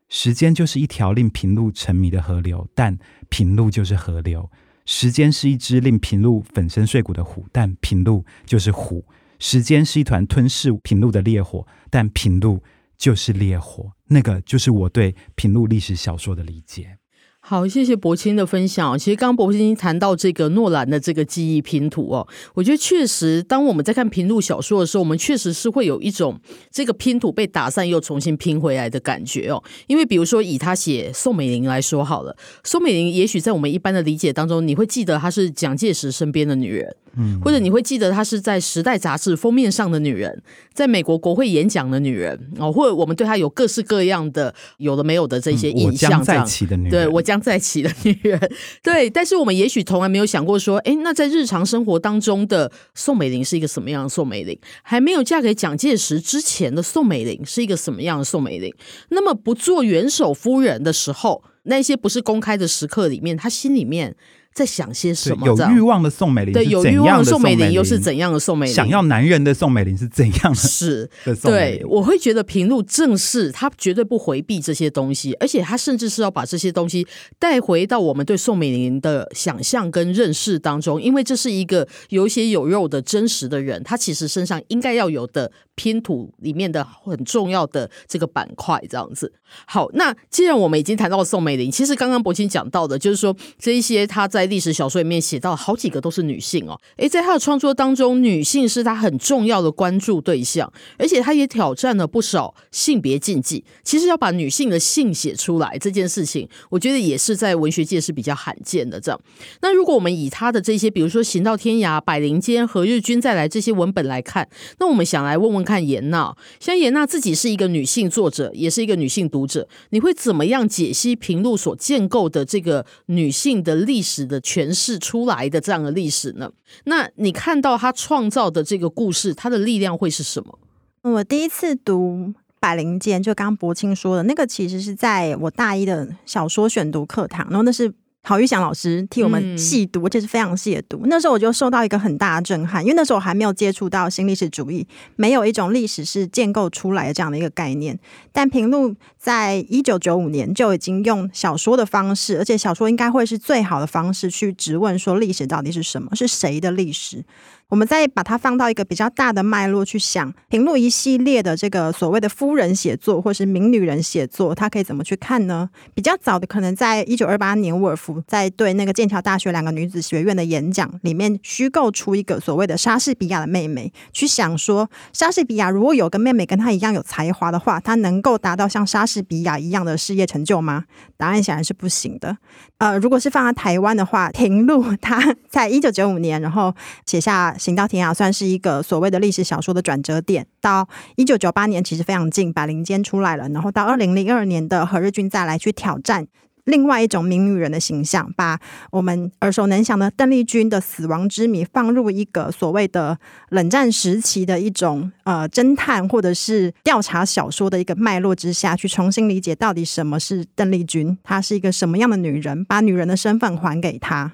[0.09, 4.51] 时间就是一条令平路沉迷的河流，但平路就是河流。
[4.85, 9.05] 时间是一只令平路粉身碎骨的虎，但平路就是虎。
[9.39, 12.63] 时间是一团吞噬平路的烈火，但平路
[12.99, 13.93] 就是烈火。
[14.09, 16.99] 那个就是我对平路历史小说的理解。
[17.43, 18.97] 好，谢谢柏青的分享。
[18.99, 26.39] 其实刚刚柏青谈到这个诺兰的这个记忆拼图哦，我觉得确实，当我们在看平路小说的时候，我们确实是会有一种
[26.71, 29.61] 这个拼图被打散又重新拼回来的感觉哦。
[29.89, 36.95] 因为比如说以他写宋美龄来说好了，宋美龄也许在我们一般的理解当中，你会记得她是蒋介石身边的女人。
[37.17, 40.43] 嗯，或者你会记得她是在《时代》杂志封面上的女人，
[40.73, 48.39] 在美国国会演讲的女人哦，或者我们对她有各式各样的有的没有的这些印象，我将再起的女人，对，我将再起的女人，
[48.83, 49.11] 对。
[49.11, 54.59] 但是我们也许从来没有想过说，哎，那在日常生活当中的宋美龄是一个什么样的宋美龄？
[54.83, 58.73] 还没有嫁给蒋介石之前的宋美龄是一个什么样的宋美龄？
[59.09, 64.17] 那么不做元首夫人的时候，那些不是公开的时刻里面，她心里面。
[64.53, 65.47] 在想些什么？
[65.47, 68.75] 有欲望的宋美龄，对，有欲望的宋美龄又是怎样的宋美龄？
[68.75, 70.55] 想要男人的宋美龄是怎样的？
[70.55, 71.09] 是，
[71.43, 77.07] 对，我会觉得平路正是他绝对不回避这些东西，而且他甚至是要把这些东西
[77.39, 89.33] 带回到我们对宋美龄的想象跟认识当中，因为这是一个有血有肉的真实的人，他其实身上应该要有的拼图里面的很重要的这个板块，这样子。
[89.65, 94.51] 好，那既然我们已经谈到了宋美龄，其实刚刚柏青讲到的，就是说这一些他在。
[94.51, 103.65] 历史小说里面写到好几个都是女性哦，诶，在他的创作当中，女性是他很重要的关注对象，而且他也挑战了不少性别禁忌。
[103.85, 108.99] 其实要把女性的性写出来这件事情，我觉得也是在文学界是比较罕见的。
[108.99, 109.21] 这样，
[109.63, 114.49] 那如果我们以他的这些，比如说《行到天涯》《百灵间》《何日君再来》这些文本来看，
[114.81, 126.51] 那我们想来问问看颜娜，像颜娜自己是一个女性作者，也是一个女性读者，你会怎么样解析平路所建构的这个女性的历史的诠释出来的这样的历史呢？
[126.85, 130.59] 那你看到她创造的这个故事，它的力量会是什么？
[131.03, 132.27] 我第一次读
[132.59, 141.03] 《百灵间》，就刚刚柏青说的那个，其实是在我大一的小说选读课堂，然后那是郝玉祥老师替我们细读，这、嗯、是非常细的读。
[141.07, 147.99] 那时候我就受到一个很大的震撼，因为那时候我还没有接触到新历史主义，没有一种历史是建构出来的这样的一个概念。
[148.31, 157.25] 但平路在一九九五年就已经用小说的方式，而且小说应该会是最好的方式去质问说历史到底是什么，是谁的历史。
[157.71, 165.71] 我们再把它放到一个比较大的脉络去想，平路一系列的这个所谓的夫人写作，或是名女人写作，它可以怎么去看呢？
[165.95, 180.87] 比较早的，可能在一九二八年，沃尔夫在对那个剑桥大学两个女子学院的演讲里面，虚构出一个所谓的莎士比亚的妹妹，去想说，莎士比亚如果有个妹妹跟她一样有才华的话，她能够达到像莎士比亚一样的事业成就吗？
[181.17, 182.37] 答案显然是不行的。
[182.79, 186.75] 呃，如果是放在台湾的话，平路她在一九九五年，然后
[187.07, 187.55] 写下。
[187.61, 190.47] 行到天涯算是一个所谓的历史小说的转折点。
[190.61, 193.49] 到一九九八年，其实非常近，百灵间出来了。
[193.51, 196.27] 然后到二零零二年的何日君再来去挑战
[196.65, 198.59] 另外一种名女人的形象，把
[198.93, 203.19] 我们耳熟能详的邓丽君的死亡之谜放入一个所谓的
[203.49, 214.33] 冷战时期的一种呃侦探或者是调查小说的一个脉络之下去重新理解到底什么是邓丽君，她是一个什么样的女人，把女人的身份还给她。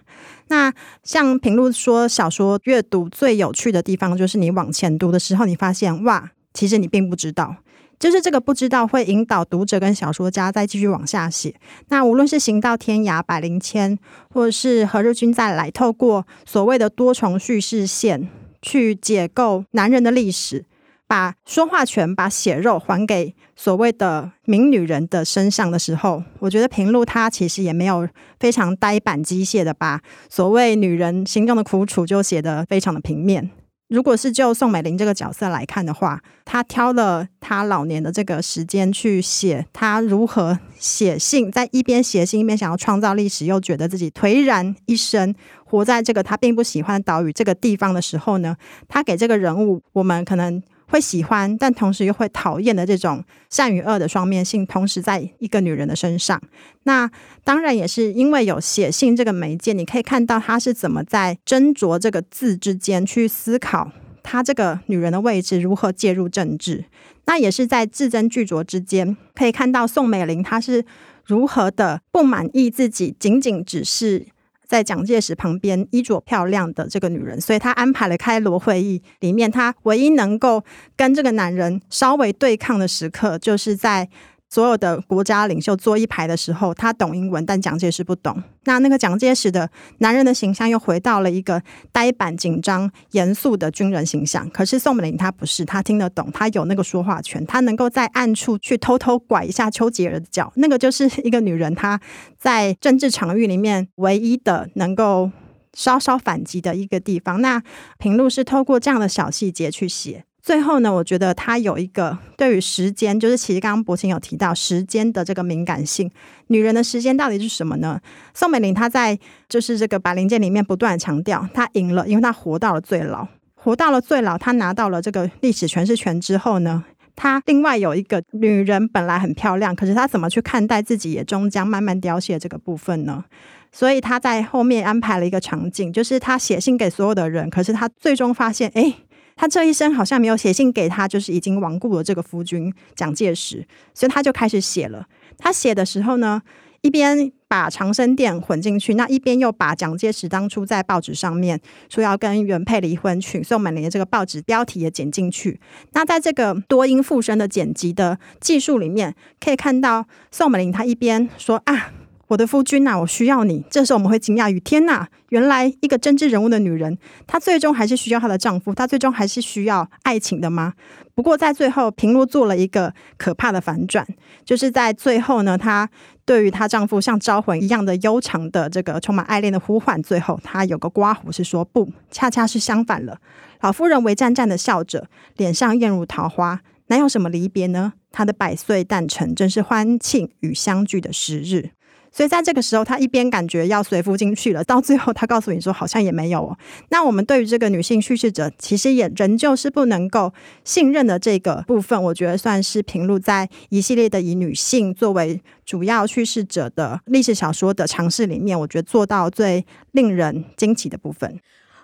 [0.48, 7.56] 那像平路说，小说阅读最有趣的地方，就是你往前读的时候，你发现哇，其实你并不知道，
[7.98, 11.54] 就是这个不知道会引导读者跟小说家再继续往下写。
[11.88, 13.98] 那无论是行到天涯、百灵千，
[14.32, 18.28] 或者是何日君再来，透过所谓的多重叙事线
[18.62, 20.64] 去解构男人的历史。
[21.08, 28.08] 把说话权、把血肉还给所谓的名女人的身上的时候，我觉得平路他其实也没有
[28.40, 33.50] 非常呆板机械的把所谓女人心中的苦楚就写得非常的平面。
[33.88, 45.32] 如果是就宋美龄这个角色来看的话，她挑了她老年的这个时间去写她如何写信，在一边写信一边想要创造历史，又觉得自己颓然一生，
[45.64, 48.56] 活在这个她并不喜欢的岛屿这个地方的时候呢，
[48.88, 50.60] 她给这个人物我们可能。
[50.88, 56.40] 会喜欢，但同时又会讨厌的这种善与恶的双面性，同时在一个女人的身上。
[56.84, 57.10] 那
[57.44, 63.90] 当然也是因为有写信这个媒介，你可以看到她是怎么在斟酌这个字之间去思考，
[64.22, 66.84] 她这个女人的位置如何介入政治。
[67.24, 70.84] 那也是在字斟句酌之间，可以看到宋美龄她是
[71.24, 74.26] 如何的不满意自己，仅仅只是。
[74.66, 80.62] 在蒋介石旁边衣着漂亮的这个女人，所以她安排了开罗会议，里面她唯一能够
[80.96, 84.08] 跟这个男人稍微对抗的时刻，就是在。
[84.56, 88.42] 所有的国家领袖坐一排的时候，他懂英文，但蒋介石不懂。
[88.64, 94.48] 那那个蒋介石的男人的形象又回到了一个呆板、紧张、严肃的军人形象。
[94.48, 100.50] 可是宋美龄她不是，她听得懂，她有那个说话权，她能够在暗处去偷偷拐一下丘吉尔的脚。
[100.56, 102.00] 那个就是一个女人，她
[102.38, 105.30] 在政治场域里面唯一的能够
[105.74, 107.42] 稍稍反击的一个地方。
[107.42, 107.62] 那
[107.98, 110.24] 平路是透过这样的小细节去写。
[110.46, 116.08] 最后呢，我觉得他有一个对于时间，就是其实刚刚柏青有提到时间的这个敏感性。
[116.46, 118.00] 女人的时间到底是什么呢？
[118.32, 126.84] 宋美龄她在就是这个白灵间里面不断强调，她赢了，因为她活到了最老，活到了最老，她拿到了这个历史诠释权之后呢，
[127.16, 133.24] 她另外有一个女人本来很漂亮，可是她怎么去看待自己也终将慢慢凋谢这个部分呢？
[133.72, 138.94] 所以她在后面安排了一个场景，就是她写信给所有的人，可是她最终发现，哎。
[139.36, 145.06] 他这一生好像没有写信给他，就是已经亡故了这个夫君蒋介石，所以他就开始写了。
[145.36, 146.40] 他写的时候呢，
[146.80, 155.60] 一边把长生殿混进去，那一边又把蒋介石当初在报纸上面说要跟原配离婚、娶宋美龄的这个报纸标题也剪进去。
[155.92, 161.92] 那在这个多音复声的剪辑的技术里面，可以看到宋美龄她一边说啊。
[162.28, 163.64] 我的夫君呐、我需要你。
[163.70, 170.74] 这时候我们会惊讶于天呐，原来一个政治人物的女人，她最终还是需要她的丈夫，她最终还是需要爱情的吗？
[171.14, 174.06] 不过在最后，平路做了一个可怕的反转，
[174.44, 175.88] 就是在最后呢，她
[176.24, 183.18] 对于她丈夫像招魂一样的悠长的这个充满爱恋的呼唤，最后她有个刮胡是说不，恰恰是相反了。
[183.60, 187.94] 老夫人微颤颤的笑着，脸上艳如桃花，哪有什么离别呢？
[188.10, 191.70] 她的百岁诞辰正是欢庆与相聚的时日。
[192.16, 196.56] 所以在这个时候，他一边感觉要随夫进去了，到最后他告诉你说，好像也没有哦。
[196.88, 200.32] 那我们对于这个女性叙事者，其实也仍旧是不能够
[200.64, 211.38] 信任的这个部分，我觉得算是平路在一系列的以女性作为主要叙事者的历史小说的尝试里面，我觉得做到最令人惊奇的部分。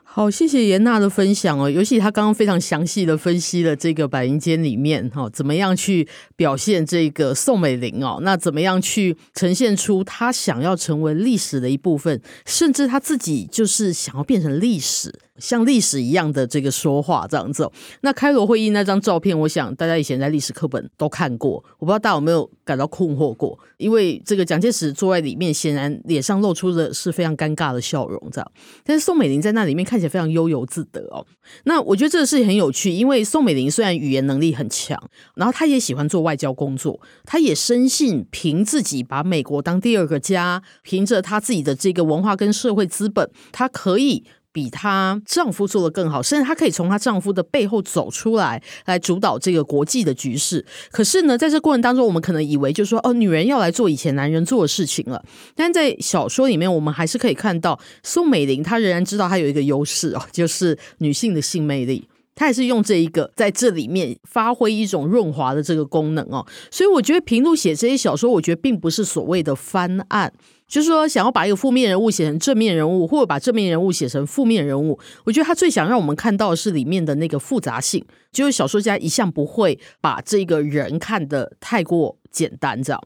[0.04, 1.70] 好，谢谢颜娜的分享哦。
[1.70, 15.10] 尤其她刚刚非常详细的分析了这个百灵间里面哈，怎么样去表现这个宋美龄哦，那怎么样去呈现出她想要成为历史的一部分，甚至她自己就是想要变成历史。
[15.38, 17.68] 像历史一样的这个说话这样子，
[18.02, 23.58] 那开罗会议那张照片，我想大家以前在历史课本都看过，我不知道大家有没有感到困惑过？
[23.78, 28.52] 因为这个蒋介石坐在里面，显然脸上露出的是非常尴尬的笑容，这样。
[28.84, 31.26] 但是宋美龄在那里面看起来非常悠游自得哦。
[31.64, 34.98] 那我觉得这个事情很有趣，因为宋美龄虽然语言能力很强，
[35.34, 44.24] 然后她也喜欢做外交工作，她也深信凭自己把美国当第二个家，凭着她自己的这个文化跟社会资本，她可以。
[44.52, 50.64] 比她丈夫做得更好，甚至她可以从她丈夫的背后走出来，来主导这个国际的局势。
[50.90, 55.24] 可是呢，在这过程当中，我们可能以为就是说，哦，女人要来做以前男人做的事情了。
[55.54, 62.06] 但在小说里面，我们还是可以看到宋美龄，她仍然知道她有一个优势哦，就是女性的性魅力。
[62.34, 66.44] 她也是用这一个在这里面发挥一种润滑的这个功能哦。
[66.70, 70.32] 所以我觉得平路写这些小说，我觉得并不是所谓的翻案。
[70.72, 78.02] 就是说，想要把一个负面人物写成正面人物，或者把正面人物写成负面人物，我觉得他最想让我们看到的是里面的那个复杂性。
[78.32, 83.02] 就是小说家一向不会把这个人看得太过简单，这样。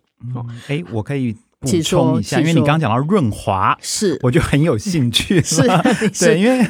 [0.69, 5.43] 哎、嗯，我可以补充一下，因为你刚刚讲到润滑，是我就很有兴趣。
[5.43, 5.63] 是，
[6.21, 6.65] 对，因为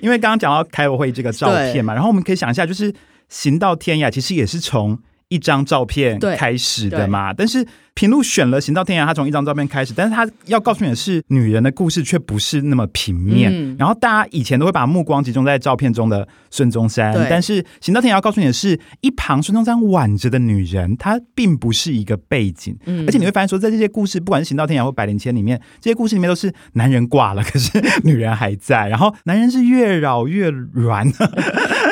[0.00, 2.90] 因为刚刚讲到开罗会这个照片嘛，然后我们可以想一下，就是
[3.28, 7.66] 《行到天涯》其实也是从一张照片开始的嘛，但是。
[7.94, 13.50] 平路选了《行到天涯》，他从一张照片开始，但是他要告诉你的是，女人的故事却不是那么平面。
[13.52, 22.78] 嗯、然后大家以前都会把目光集中在照片中的孙中山，但是《行到天涯》要告诉你的是，一旁孙中山挽着的女人，她并不是一个背景。
[22.86, 28.86] 嗯、而且你会发现说，在这些故事，不管是《行到天涯》或《百灵千》里面，这些故事里面都是男人挂了，可是女人还在。
[28.88, 31.04] 然后男人是越老越软，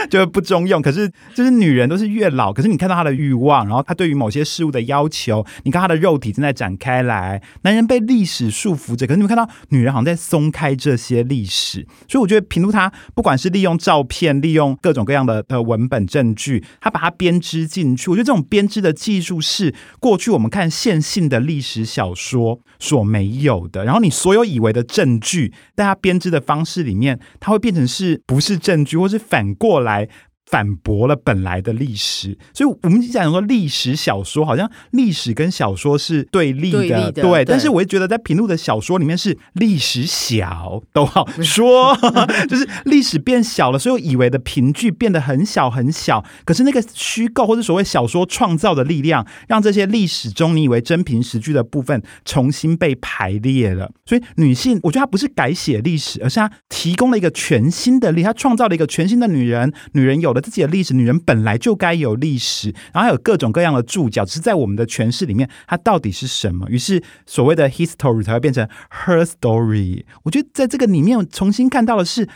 [0.09, 0.81] 就不中用。
[0.81, 5.97] 可是就是女人都是越老，可是你看到她的欲望，然后她对于某些事物的要求，你看她的。
[5.97, 18.11] 肉体正在展开来，男人被历史束缚着，可是你们看到女人好像在松开这些历史，所以我觉得平路他不管是利用照片，利用各种各样的的文本证据，他把它编织进去。
[18.11, 23.87] 我觉得这种编织的技术是过去我们看线性的历史小说所没有的。
[23.87, 29.96] 然后你所有以为的证据，在他编织的方式里面，它会变成是不是证据，或是反过来。
[29.97, 30.09] guy,
[30.47, 37.45] 反驳了本来的历史，所以我们讲说历史小说好像历史跟小说是对立的，对。
[37.45, 41.97] 但是我也觉得在平路的小说里面是历史小都好 说，
[42.49, 46.25] 就是历史变小了，所以我以为的凭据变得很小很小。
[46.45, 53.91] 可是那个虚构或者所谓小说创造的力量，让这些历史中你以为真凭实据的部分重新被排列了。
[54.05, 60.36] 所以女性，我觉得她不是改写历史，而是她提供了一个全新的力，她创造了一个全新的女人，女人有。
[60.41, 66.68] 自己的历史，女人本来就该有历史，然后还有各种各样的注脚，只是在我们的诠释里面，它到底是什么？
[66.68, 68.68] 于是所谓的 history 才会变成
[69.05, 70.05] her story。
[70.22, 72.28] 我觉得在这个里面重新看到的是。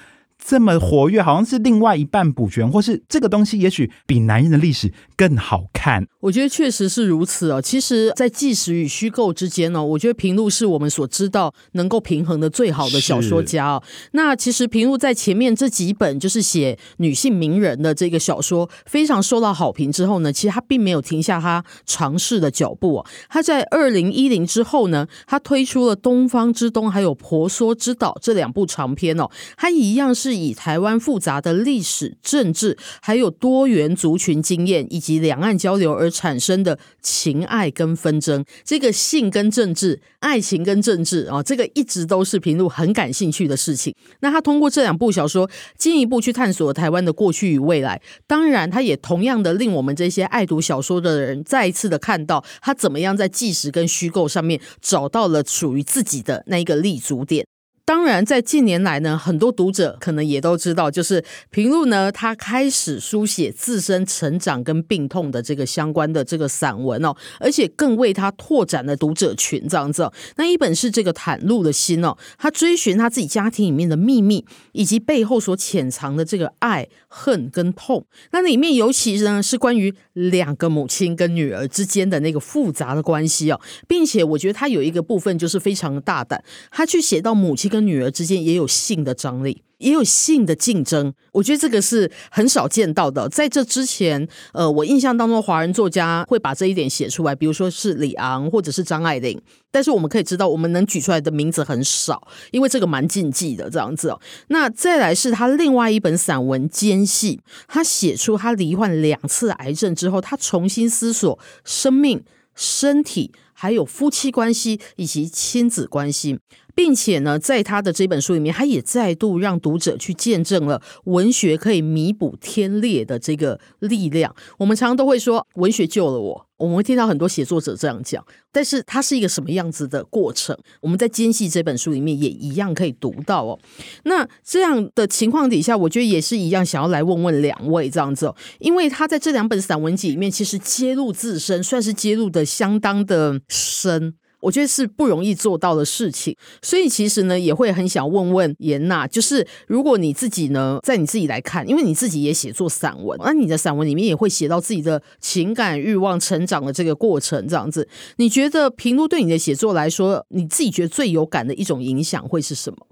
[0.45, 6.07] 这么活跃，好像是另外一半补全，或是这个东西也许比男人的历史更好看。
[6.20, 7.62] 我觉得确实是如此哦。
[7.62, 13.82] 其实，在纪实与虚构之间呢，我觉得平路是我们所知道能够平衡的最好的小说家哦。
[14.12, 23.07] 那其实平路在前面这几本就是写女性名人的这个小说，非常受到好评之后呢，其实他并没有停下他尝试的脚步哦。
[23.28, 30.30] 他在二零一零之后呢，他推出了《东方之东》还有《婆娑之岛》这两部长篇哦，他一样是。
[30.31, 43.93] 是以台湾复杂的历史、政治，还有多元族群经验以及两岸交流而产生的情爱跟纷争，这个性跟政治、爱情跟政治啊，这个一直都是平路很感兴趣的事情。
[44.20, 48.01] 那他通过这两部小说，进一步去探索台湾的过去与未来。
[48.28, 57.45] 当然，他也同样的令我们这些爱读小说的人，再一次的看到他怎么样在纪实跟虚构上面找到了属于自己的那一个立足点。
[57.91, 70.12] 当然，在近年来呢，很多读者可能也都知道，就是平路呢，他开始书写自身成长跟病痛的这个相关的这个散文哦，而且更为他拓展了读者群这样子哦。
[70.36, 78.07] 那一本是这个袒露的心哦，他追寻他自己家庭里面的秘密，以及背后所潜藏的这个爱恨跟痛。
[78.30, 89.62] 那里面尤其呢是关于两个母亲跟女儿之间的那个复杂的关系哦，并且我觉得他有一个部分就是非常的大胆，他去写到母亲跟跟女儿之间也有性的张力。
[89.78, 93.26] 也有性的竞争，我觉得这个是很少见到的。
[93.31, 99.41] 在这之前，呃，我印象当中，华人作家会把这一点写出来，比如说是李昂或者是张爱玲。
[99.70, 104.20] 但是我们可以知道，我们能举出来的名字很少，因为这个蛮禁忌的这样子哦。
[104.49, 112.22] 那再来是他另外一本散文《间隙》，他写出他罹患两次癌症之后，他重新思索生命、
[112.55, 116.39] 身体，还有夫妻关系以及亲子关系。
[116.75, 124.35] 并且呢，在他的这本书里面，他也再度让读者去见证了文学可以弥补天裂的这个力量。
[124.59, 126.47] 我们常常都会说，文学救了我。
[126.61, 130.55] 我们会听到很多写作者这样讲，但是它是一个什么样子的过程？
[130.83, 133.59] 我们在《间隙》这本书里面也一样可以读到哦。
[134.05, 144.16] 那这样的情况底下，我觉得也是一样，想要来问问两位这样子哦，因为他在这两本散文集里面，其实揭露自身，算是揭露的相当的深。
[144.41, 162.86] 我觉得是不容易做到的事情，所以其实呢，也会很想问问颜娜，就是如果你自己呢，在你自己来看，因为你自己也写作散文，那你的散文里面也会写到自己的情感、欲望、成长的这个过程，这样子，你觉得平路对你的写作来说，你自己觉得最有感的一种影响会是什么？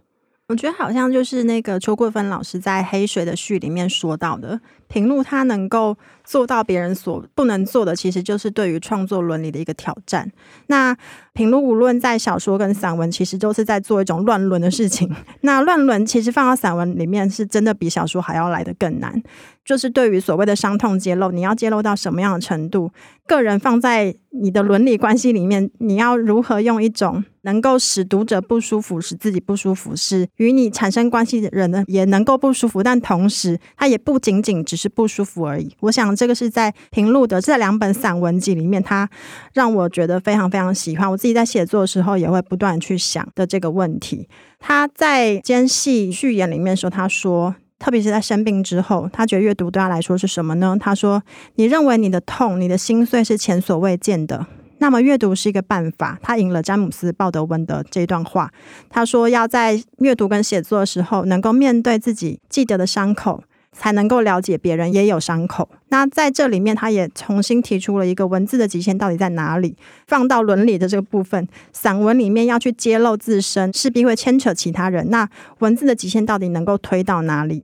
[0.48, 4.58] 我觉得好像就是那个邱桂芬老师在《黑水》的序里面说到的，
[4.88, 10.30] 平路他能够做到别人所不能做的，其实就是对于创作伦理的一个挑战。
[10.66, 10.96] 那
[11.32, 15.08] 平路无论在小说跟散文，其实都是在做一种乱伦的事情。
[15.42, 19.22] 那乱伦其实放到散文里面，是真的比小说还要来得更难。
[19.64, 22.90] 就是对于所谓的伤痛揭露，你要揭露到什么样的程度？
[23.26, 35.76] 个人放在你的伦理关系里面，你要如何用一种能够使读者不舒服、使自己不舒服，是与你产生关系的人呢也能够不舒服，但同时他也不仅仅只是不舒服而已。
[35.80, 39.10] 我想这个是在平路的这两本散文集里面，他
[39.52, 41.10] 让我觉得非常非常喜欢。
[41.10, 44.28] 我自己在写作的时候也会不断去想的这个问题。
[44.58, 50.76] 他在《间隙》序言里面说：“他说。”特别是在生病之后，他觉得阅读对他来说是什么呢？
[50.80, 51.22] 他说
[51.54, 54.44] ：“你认为你的痛、你的心碎是前所未见的，
[54.78, 58.50] 那么阅读是一个办法。”他引了詹姆斯·鲍德温的这段话，
[58.90, 63.44] 他说：“要在阅读跟写作的时候，能够面对自己记得的伤口。”
[63.78, 65.68] 才能够了解别人也有伤口。
[65.90, 69.76] 那在这里面，他也重新提出了一个文字的极限到底在哪里？
[70.08, 75.08] 放到伦理的这个部分，散文里面要去揭露自身，势必会牵扯其他人。
[75.10, 75.28] 那
[75.60, 77.62] 文字的极限到底能够推到哪里？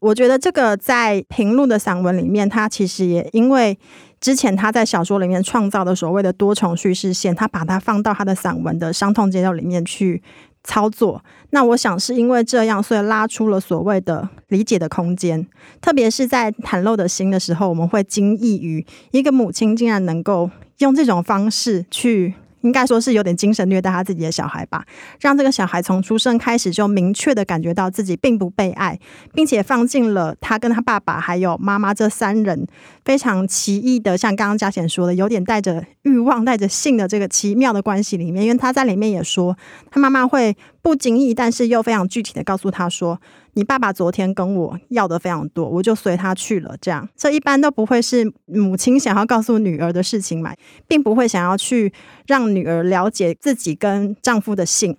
[0.00, 3.78] 我觉得这个在平路的散文里面，他其实也因为
[4.18, 10.22] 之前他在小说里面创造的所谓的多重叙事线，他把它放到他的散文的伤痛揭露里面去。
[10.62, 15.46] 操作，那我想是因为这样，所以拉出了所谓的理解的空间。
[15.80, 22.34] 特别是在袒露的心的时候，我们会惊异于一个母亲竟然能够用这种方式去。
[22.62, 24.84] 应该说是有点精神虐待他自己的小孩吧，
[25.20, 28.98] 让这个小孩从出生开始就明确的感觉到自己并不被爱，
[29.32, 32.66] 并且放进了他跟他爸爸还有妈妈这三人
[33.04, 39.56] 非常奇异的，像刚刚嘉贤说的，有点带着欲望、带着性的这个奇妙的关系里面，因为他在里面也说，
[39.90, 43.20] 他妈妈会不经意，但是又非常具体的告诉他说。
[43.54, 46.76] 你爸爸昨天跟我要的非常多，我就随他去了。
[46.80, 50.54] 这样，这一般都不会是母亲想要告诉女儿的事情嘛，
[50.86, 51.92] 并不会想要去
[52.26, 54.96] 让女儿了解自己跟丈夫的性。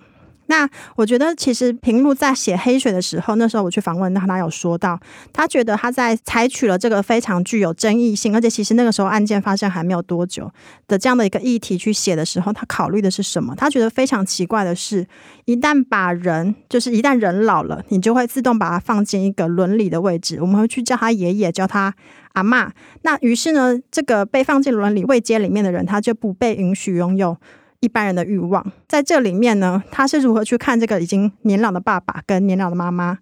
[0.52, 4.99] 那我觉得，其实平路在写《黑水》的时候，那时候我去访问他，他有说到，
[5.32, 10.52] 他觉得他在采取了这个非常具有争议性，而且其实那个时候案件发生还没有多久
[10.89, 13.56] 的这样的一个议题去写的时候，他考虑的是什么？
[13.56, 15.08] 他觉得非常奇怪的是，
[15.45, 21.95] 一旦把人，就是一旦人老了，你就会自动把他放进一个伦理的位置，我们会去叫他爷爷，叫他
[22.34, 22.70] 阿嬷。
[23.04, 27.38] 那于是呢，这个被放进伦理位阶里面的人，他就不被允许拥有。
[27.82, 33.17] 一般人的欲望，在这里面呢，他是如何去看这个已经年老的爸爸跟年老的妈妈，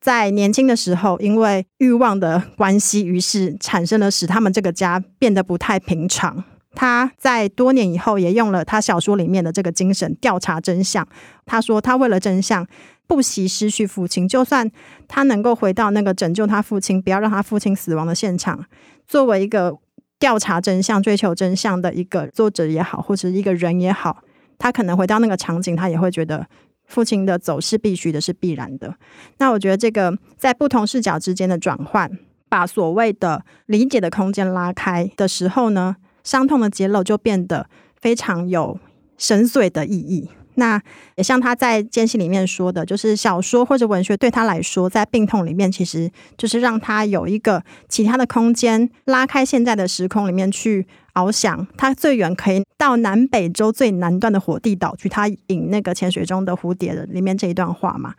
[0.00, 6.44] 在年轻的时候因为欲望的关系，于是产生了使他们这个家变得不太平常。
[6.76, 11.04] 他在多年以后也用了他小说里面的这个精神调查真相。
[11.44, 12.64] 他说他为了真相
[13.08, 14.70] 不惜失去父亲，就算
[15.08, 18.64] 他能够回到那个拯救他父亲，不要让他父亲死亡的现场，
[19.08, 19.76] 作为一个。
[20.18, 24.22] 调查真相、追求真相的一个作者也好，或者一个人也好，
[24.58, 26.46] 他可能回到那个场景，他也会觉得
[26.86, 28.94] 父亲的走是必须的，是必然的。
[29.38, 32.10] 那我觉得这个在不同视角之间的转换，
[32.48, 37.68] 把所谓的理解的空间拉开的时候呢，伤痛的揭露就变得
[38.00, 38.78] 非常有
[39.18, 40.30] 深邃的意义。
[40.56, 40.80] 那
[41.14, 50.86] 也像他在间隙里面说的，就是小说或者文学对他来说，在病痛里面，其实就是让他有一个其他的空间，拉开现在的时空里面去
[51.16, 55.08] 翱翔，它最远可以到南北洲最南端的火地岛去。
[55.08, 58.14] 他引那个潜水中的蝴蝶的里面这一段话嘛。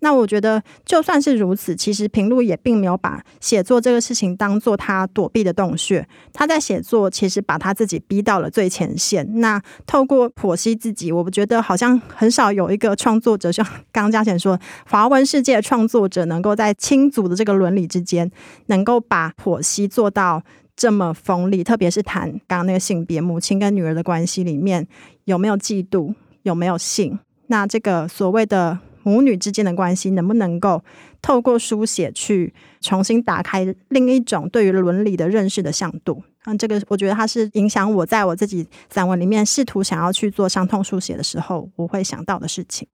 [0.00, 6.06] 那我觉得就算是如此，其实平路也并没有把写作这个事情当做他躲避的洞穴。
[6.32, 9.40] 他在写作，其实把他自己逼到了最前线。
[9.40, 18.30] 那透过剖析自己，我不觉得好像很少有一个创作者，像刚刚嘉贤说，华文世界创作者能够在亲族的这个伦理之间，
[18.66, 20.42] 能够把剖析做到
[20.80, 21.62] 这么锋利。
[21.62, 24.88] 特别是谈刚刚那个性别，母亲跟女儿的关系里面
[25.24, 26.14] 有没有嫉妒，
[26.44, 27.18] 有没有性？
[27.48, 28.78] 那这个所谓的。
[29.02, 30.84] 母女之间的关系能不能够
[31.22, 32.52] 透过书写去
[32.82, 36.22] 重新打开另一种对于伦理的认识的向度？
[36.44, 42.86] 嗯，这个我觉得它是影响我在我自己散文里面试图想要去做伤痛书写的时候，我会想到的事情。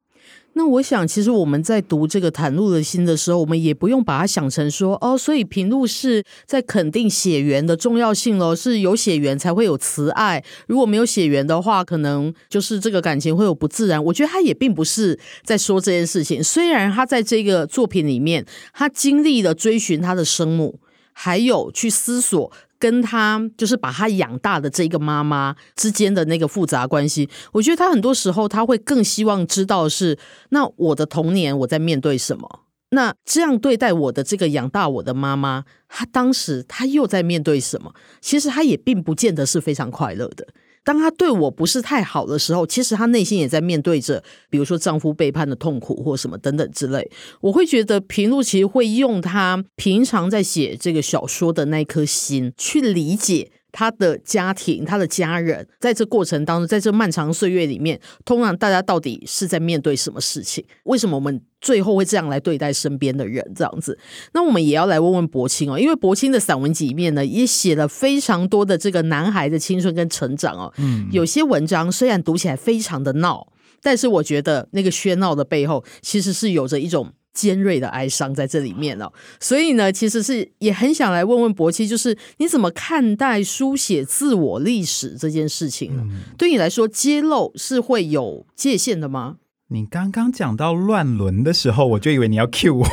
[0.59, 14.03] 那我想，其实我们在读这个袒露的心的时候，我们也不用把它想成说，哦，所以平路是在肯定血缘的重要性咯，是有血缘才会有慈爱，如果没有血缘的话，可能就是这个感情会有不自然。
[14.03, 16.43] 我觉得他也并不是在说这件事情。
[16.43, 18.43] 虽然他在这个作品里面，
[18.73, 20.81] 他经历了追寻他的生母，
[21.13, 22.51] 还有去思索。
[22.79, 30.19] 跟他就是把他养大的这个妈妈之间的那个复杂关系，我觉得他很多时候他会更希望知道是，
[30.51, 32.61] 那我的童年我在面对什么？
[32.91, 37.93] 那这样对待我的这个养大我的妈妈，她当时她又在面对什么？
[38.21, 40.47] 其实她也并不见得是非常快乐的。
[40.87, 47.11] 当她对我不是太好的时候，其实她内心也在面对着，比如说丈夫背叛的痛苦或什么等等之类。
[47.41, 53.51] 我会觉得平路其实会用她平常在写这个小说的那颗心去理解。
[53.77, 60.65] 他的家庭，他的家人，在这过程当中，在这漫长岁月里面，通常大家到底是在面对什么事情？
[60.85, 63.45] 为什么我们最后会这样来对待身边的人？
[63.55, 63.99] 这样子，
[64.33, 70.73] 那我们也要来问问柏青哦，因为柏青的散文集里面呢，也写了非常多的这个男孩的青春跟成长哦。
[70.79, 73.47] 嗯，有些文章虽然读起来非常的闹，
[73.83, 77.13] 但是我觉得那个喧闹的背后，其实是有着一种。
[77.37, 86.03] 尖锐的哀伤在这里面哦，所以呢，其实是也很想来问问柏青，就是你怎么看待书写自我历史这件事情呢？
[86.07, 89.37] 嗯，对你来说，揭露是会有界限的吗？
[89.69, 92.87] 你刚刚讲到乱伦的时候，我就以为你要 cue 我。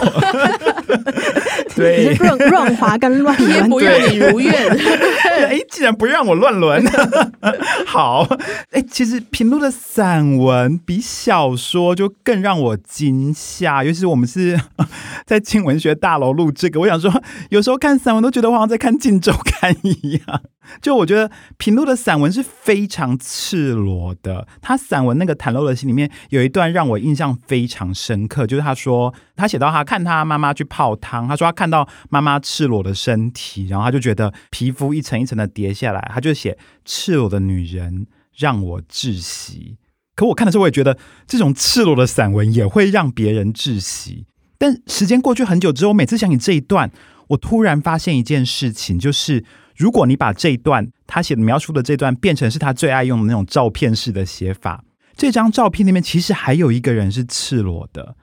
[1.75, 4.53] 对，润润滑跟乱 伦不愿你如愿。
[5.47, 6.83] 哎，既然不让我乱伦，
[7.87, 8.27] 好。
[8.71, 14.59] 哎，其实平路的散文比小说就更让我惊吓，尤其是我们是
[15.25, 17.11] 在清文学大楼录这个，我想说，
[17.49, 20.41] 有时候看散文都觉得我好像在看《镜周刊》一样。
[20.81, 38.07] 就我觉得平路的散文是非常赤裸的，他散文那个袒露的心里面有一段让我印象非常深刻，就是他说他写到他看他妈妈去泡汤，他说他看到妈妈赤裸的身体，然后他就觉得皮肤一层一层的叠下来，他就写赤裸的女人
[38.37, 39.77] 让我窒息。
[40.15, 44.25] 可我看的时候，我也觉得这种赤裸的散文也会让别人窒息。
[44.57, 46.91] 但时间过去很久之后，每次想起这一段，
[47.29, 49.43] 我突然发现一件事情，就是。
[49.75, 54.83] 如果你把这一段他写的描述的这段变成是他最爱用的那种照片式的写法，
[55.17, 58.15] 这张照片里面其实还有一个人是赤裸的，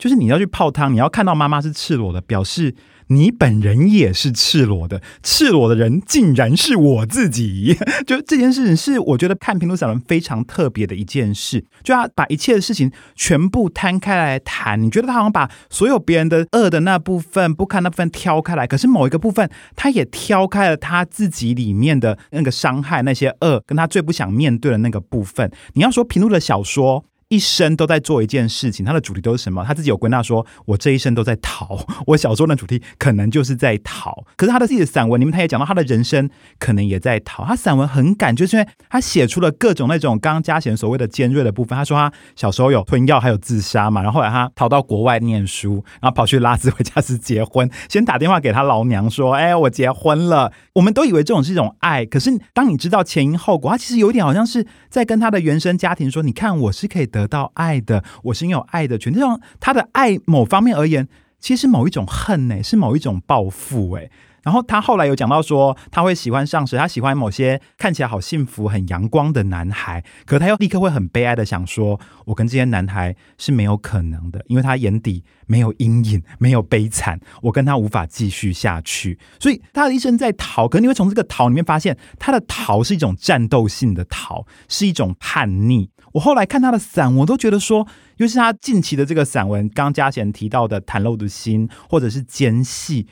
[0.00, 2.74] 就是你要去泡汤，你要看到妈妈是赤裸的，表示。
[3.12, 7.76] 你本人也是赤裸的，赤裸的人竟然是我自己。
[8.06, 14.80] 就这件事情是我觉得看平路散文非常特别的一件事，就要把一切的事情全部摊开来谈。
[14.80, 25.50] 你觉得他好像把所有别人的恶的那部分、不堪那部分挑开来，可是某一个部分，他也挑开了他自己里面的那个伤害、那些恶，跟他最不想面对的那个部分。
[25.72, 27.04] 你要说平路的小说。
[27.30, 29.64] 一生都在做一件事情，他的主题都是什么？
[29.64, 31.78] 他自己有归纳说：“我这一生都在逃。
[32.08, 34.24] ”我小说的主题可能就是在逃。
[34.36, 36.28] 可是他的自己的散文里面，他也讲到他的人生
[36.58, 37.44] 可能也在逃。
[37.44, 41.76] 他散文很感，就是因为他写出了各种那种刚刚嘉贤所谓的尖锐的部分。
[41.78, 44.02] 他说他小时候有吞药，还有自杀嘛。
[44.02, 59.16] 然后后来他逃到国外念书，然后跑去拉斯维加斯结婚， 先打电话给他老娘说：“哎，我结婚了。”我们都以为这种是一种爱，可是当你知道前因后果，他其实有点好像是在跟他的原生家庭说：“你看，我是可以得。”得到爱的，我是拥有爱的权利。
[59.16, 61.06] 这种他的爱，某方面而言，
[61.38, 64.10] 其实某一种恨呢，是某一种报复哎。
[64.42, 66.78] 然后他后来有讲到说，他会喜欢上谁？
[66.78, 79.18] 他喜欢某些看起来好幸福、很阳光的男孩，可他又立刻会很悲哀的想说，我跟这些男孩是没有可能的，因为他眼底没有阴影，没有悲惨，我跟他无法继续下去。
[79.38, 85.90] 所以他的一生在逃，可你会从这个逃里面发现，他的逃是一种战斗性的逃，是一种叛逆。
[86.12, 87.86] 我后来看他的散文，我都觉得说，
[88.16, 93.04] 尤其是他近期的这个散文，刚嘉贤提到的《袒露的心》或者是《间隙》。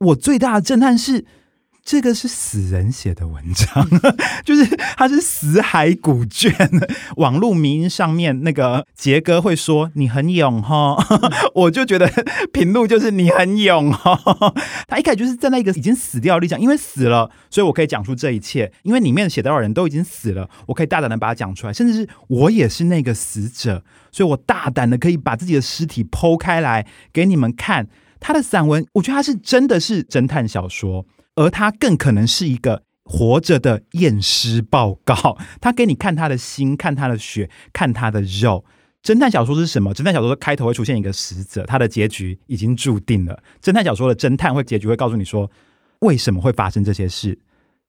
[0.00, 1.24] 我最大的震撼是，
[1.84, 3.86] 这个是死人写的文章，
[4.42, 4.64] 就是
[4.96, 6.50] 他是死海古卷。
[7.16, 10.96] 网络迷因上面那个杰哥会说你很勇哈，
[11.54, 12.10] 我就觉得
[12.54, 14.18] 平路就是你很勇哈。
[14.88, 18.72] 他一开始就是站在一个已经死掉的立场，因为死了，所以我可以讲出这一切。
[18.82, 27.88] 因为里面写到的人都已经死了，我可以大胆的把它讲出来，甚至是我也是那个死者，所以我大胆的可以把自己的尸体剖开来给你们看。
[28.20, 31.04] 他的散文，我觉得他是真的是侦探小说。
[31.36, 38.64] 而他更可能是一个活着的验尸报告， 他给你看他的心，看他的血，看他的肉。
[39.02, 39.92] 侦探小说是什么？
[39.94, 43.42] 侦探小说的开头会出现一个死者，他的结局已经注定了。
[43.62, 45.50] 侦探小说的侦探会结局会告诉你说，
[45.98, 47.38] 为什么会发生这些事，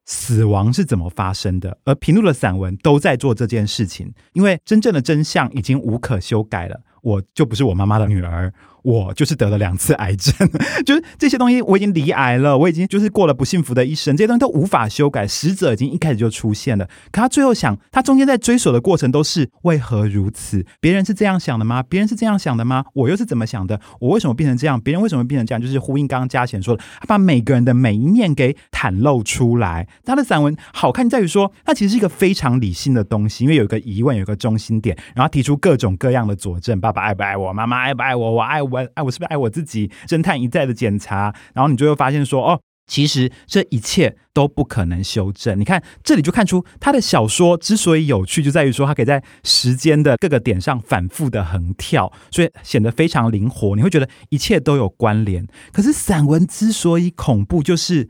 [0.03, 1.77] 死亡是怎么发生的。
[1.85, 6.81] 而平路的散文都在做这件事情，因为真正的真相已经无可修改了。
[7.01, 8.51] 我就不是我妈妈的女儿。
[8.85, 10.33] 我就是得了两次癌症，
[10.85, 15.25] 就是这些东西我已经离癌了，我已经就是过了不幸福的一生，这些东西都无法修改。
[15.27, 20.63] 死者已经一开始就出现了，可他最后想，他中间在追索的过程都是为何如此？
[20.79, 21.81] 别人是这样想的吗？
[21.81, 22.85] 别人是这样想的吗？
[22.93, 23.81] 我又是怎么想的？
[23.99, 24.79] 我为什么变成这样？
[24.79, 25.59] 别人为什么变成这样？
[25.59, 29.87] 就是呼应刚刚嘉贤说的，他把每个人的每一面给袒露出来。
[30.03, 37.51] 他的散文好看在于说，他其实是一个非常理性的东西，因为有一个疑问，有一个中心点，然后提出各种各样的佐证：爸爸爱不爱我？
[37.51, 38.31] 妈妈爱不爱我？
[38.33, 38.74] 我爱我。
[38.75, 39.89] 我爱我是不是爱我自己？
[40.07, 45.59] 侦探一再的检查，然后你就会发现说，哦，其实这一切都不可能修正。
[45.59, 53.75] 你看这里就看出他的小说之所以有趣，就在于说他可以在时间的各个点上反复的横跳，所以显得非常灵活。
[53.75, 55.47] 你会觉得一切都有关联。
[55.71, 58.09] 可是散文之所以恐怖，就是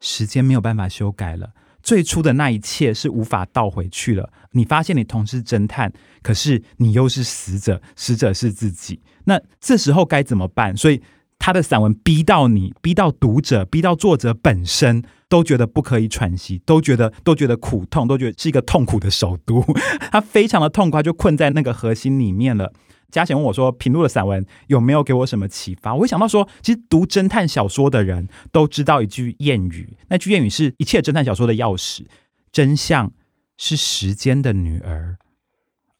[0.00, 1.50] 时间没有办法修改了。
[1.82, 4.30] 最初的那一切是无法倒回去了。
[4.52, 9.00] 你发现你同时是侦探，可是你又是死者，死者是自己。
[9.24, 10.76] 那这时候该怎么办？
[10.76, 11.02] 所以
[11.38, 19.64] 他的散文逼到你，逼到读者，逼到作者本身都觉得不可以喘息，都觉得都觉得苦痛，都觉得是一个痛苦的首都。
[20.12, 22.72] 他非常的痛快，就困在那个核心里面了。
[23.12, 32.06] 嘉贤问我说：“平路的散文有没有给我什么启发？”我会想到说，其实读侦探小说的人都知道一句谚语，那句谚语是一切侦探小说的钥匙：
[32.50, 33.12] 真相
[33.58, 35.18] 是时间的女儿。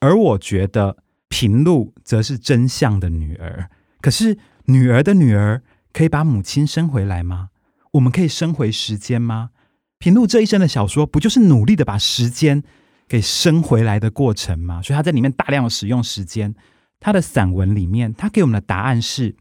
[0.01, 0.97] 而我觉得
[1.29, 3.69] 平路则是真相的女儿。
[4.01, 7.51] 可是，女儿的女儿可以把母亲生回来吗？
[7.93, 9.51] 我们可以生回时间吗？
[9.99, 12.65] 平路这一生的小说，不就是努力的把时间
[13.07, 14.81] 给生回来的过程吗？
[14.81, 16.55] 所以他在里面大量的使用时间。
[17.03, 19.35] 他的散文里面，他给我们的答案是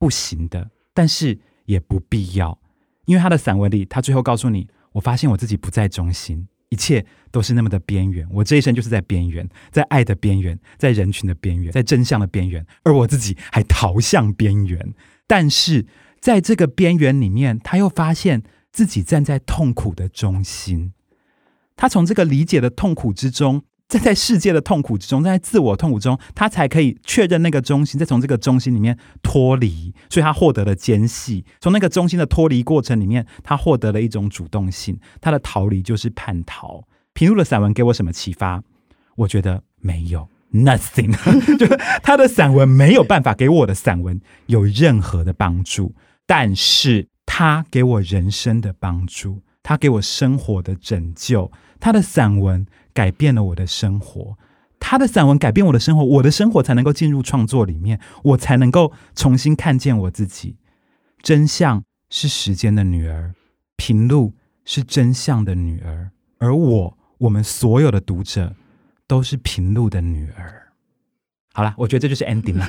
[0.00, 2.58] 不行的，但是也不必要，
[3.04, 14.92] 因为他的散文里，他最后告诉你：我发现我自己不在中心，一切都是那么的边缘，我这一生就是在边缘，在爱的边缘，在人群的边缘，在真相的边缘，而我自己还逃向边缘。
[15.28, 15.86] 但是
[16.20, 18.42] 在这个边缘里面，他又发现
[18.72, 20.92] 自己站在痛苦的中心，
[21.76, 23.62] 他从这个理解的痛苦之中。
[23.86, 31.44] 在在世界的痛苦之中，在自我痛苦中，他才可以确认那个中心，再从这个中心里面脱离，所以他获得了间隙。
[31.60, 34.98] 从那个中心的脱离过程里面，他获得了一种主动性。
[35.20, 36.82] 他的逃离就是叛逃。
[37.12, 38.62] 平路的散文给我什么启发？
[39.16, 41.14] 我觉得没有，nothing。
[41.58, 41.66] 就
[42.02, 45.94] 他的散文没有办法给我的散文有任何的帮助，
[46.26, 51.52] 但是他给我人生的帮助，他给我生活的拯救。
[51.78, 52.66] 他的散文。
[52.94, 54.38] 改变了我的生活，
[54.78, 60.56] 他的散文改变我的生活，我的生活才能够进入创作里面，我才能够重新看见我自己。
[61.20, 63.34] 真相是时间的女儿，
[63.76, 64.32] 平路
[64.64, 68.54] 是真相的女儿，而我，我们所有的读者
[69.06, 70.68] 都是平路的女儿。
[71.52, 72.66] 好了，我觉得这就是 ending 了。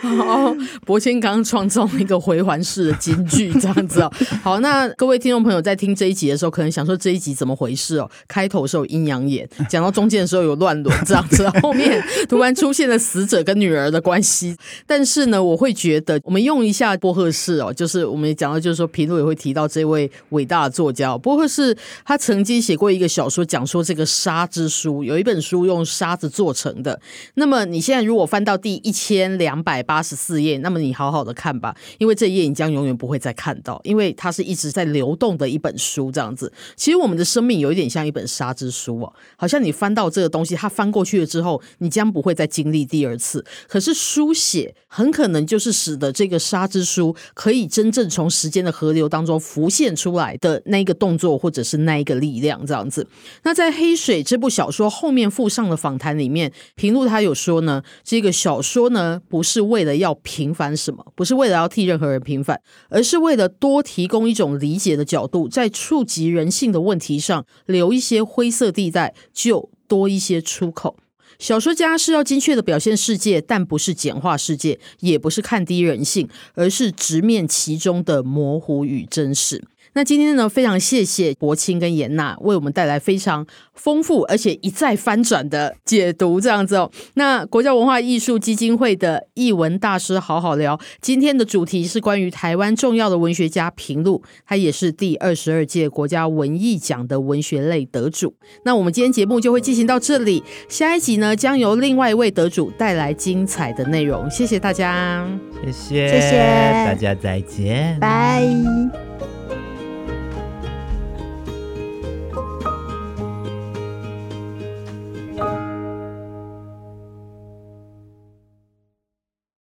[0.00, 4.12] 好，柏谦刚创造了一个回环式的金句，这样子哦。
[4.42, 8.10] 好，那各位听众朋友在听这一集的时候，可能想说这一集怎么回事哦？
[8.28, 14.56] 开头是有阴阳眼，讲到中间的时候有乱伦，这样子，后面突然出现了死者跟女儿的关系。
[14.86, 27.00] 但是呢，我会觉得我们用一下波赫士哦，就是我们也讲到，就是说平路也会提到这位伟大的作家波赫士，他曾经写过一个小说，讲说这个沙之书，有一本书用沙子做成的。
[27.34, 36.52] 那么你现在如果翻到第一千两百八十四页，那么你好好的看吧，因为这页你将永远不会再看到，因为它是一直在流动的一本书，这样子。
[36.74, 43.44] 其实我们的生命有一点像一本沙之书哦，好像你翻到这个东西，它翻过去了之后，你将不会再经历第二次。
[43.68, 53.06] 可是书写很可能就是使得这个沙之书可以真正从时间的河流当中浮现出来的那一个动作，或者是那一个力量，这样子。
[53.42, 62.58] 那在《黑水》这部小说后面附上的访谈里面，平路他有说呢，这个小说呢不是为为了要平反什么，不是为了要替任何人平反，
[62.88, 70.96] 而是为了多提供一种理解的角度，在触及人性的问题上留一些灰色地带，就多一些出口。
[71.38, 79.62] 小说家是要精确的表现世界，但不是简化世界，也不是看低人性，而是直面其中的模糊与真实。
[79.96, 86.90] 那今天呢，非常谢谢柏青跟颜娜为我们带来非常丰富而且一再翻转的解读，这样子哦。
[87.14, 98.34] 那国家文化艺术基金会的译文大师好好聊，今天的主题是关于台湾重要的文学家平路，他也是第二十二届国家文艺奖的文学类得主。
[98.66, 104.30] 那我们今天节目就会进行到这里，下一集呢将由另外一位得主带来精彩的内容。
[104.30, 105.26] 谢谢大家，
[105.64, 106.36] 谢谢，谢谢
[106.84, 108.44] 大家再见，拜。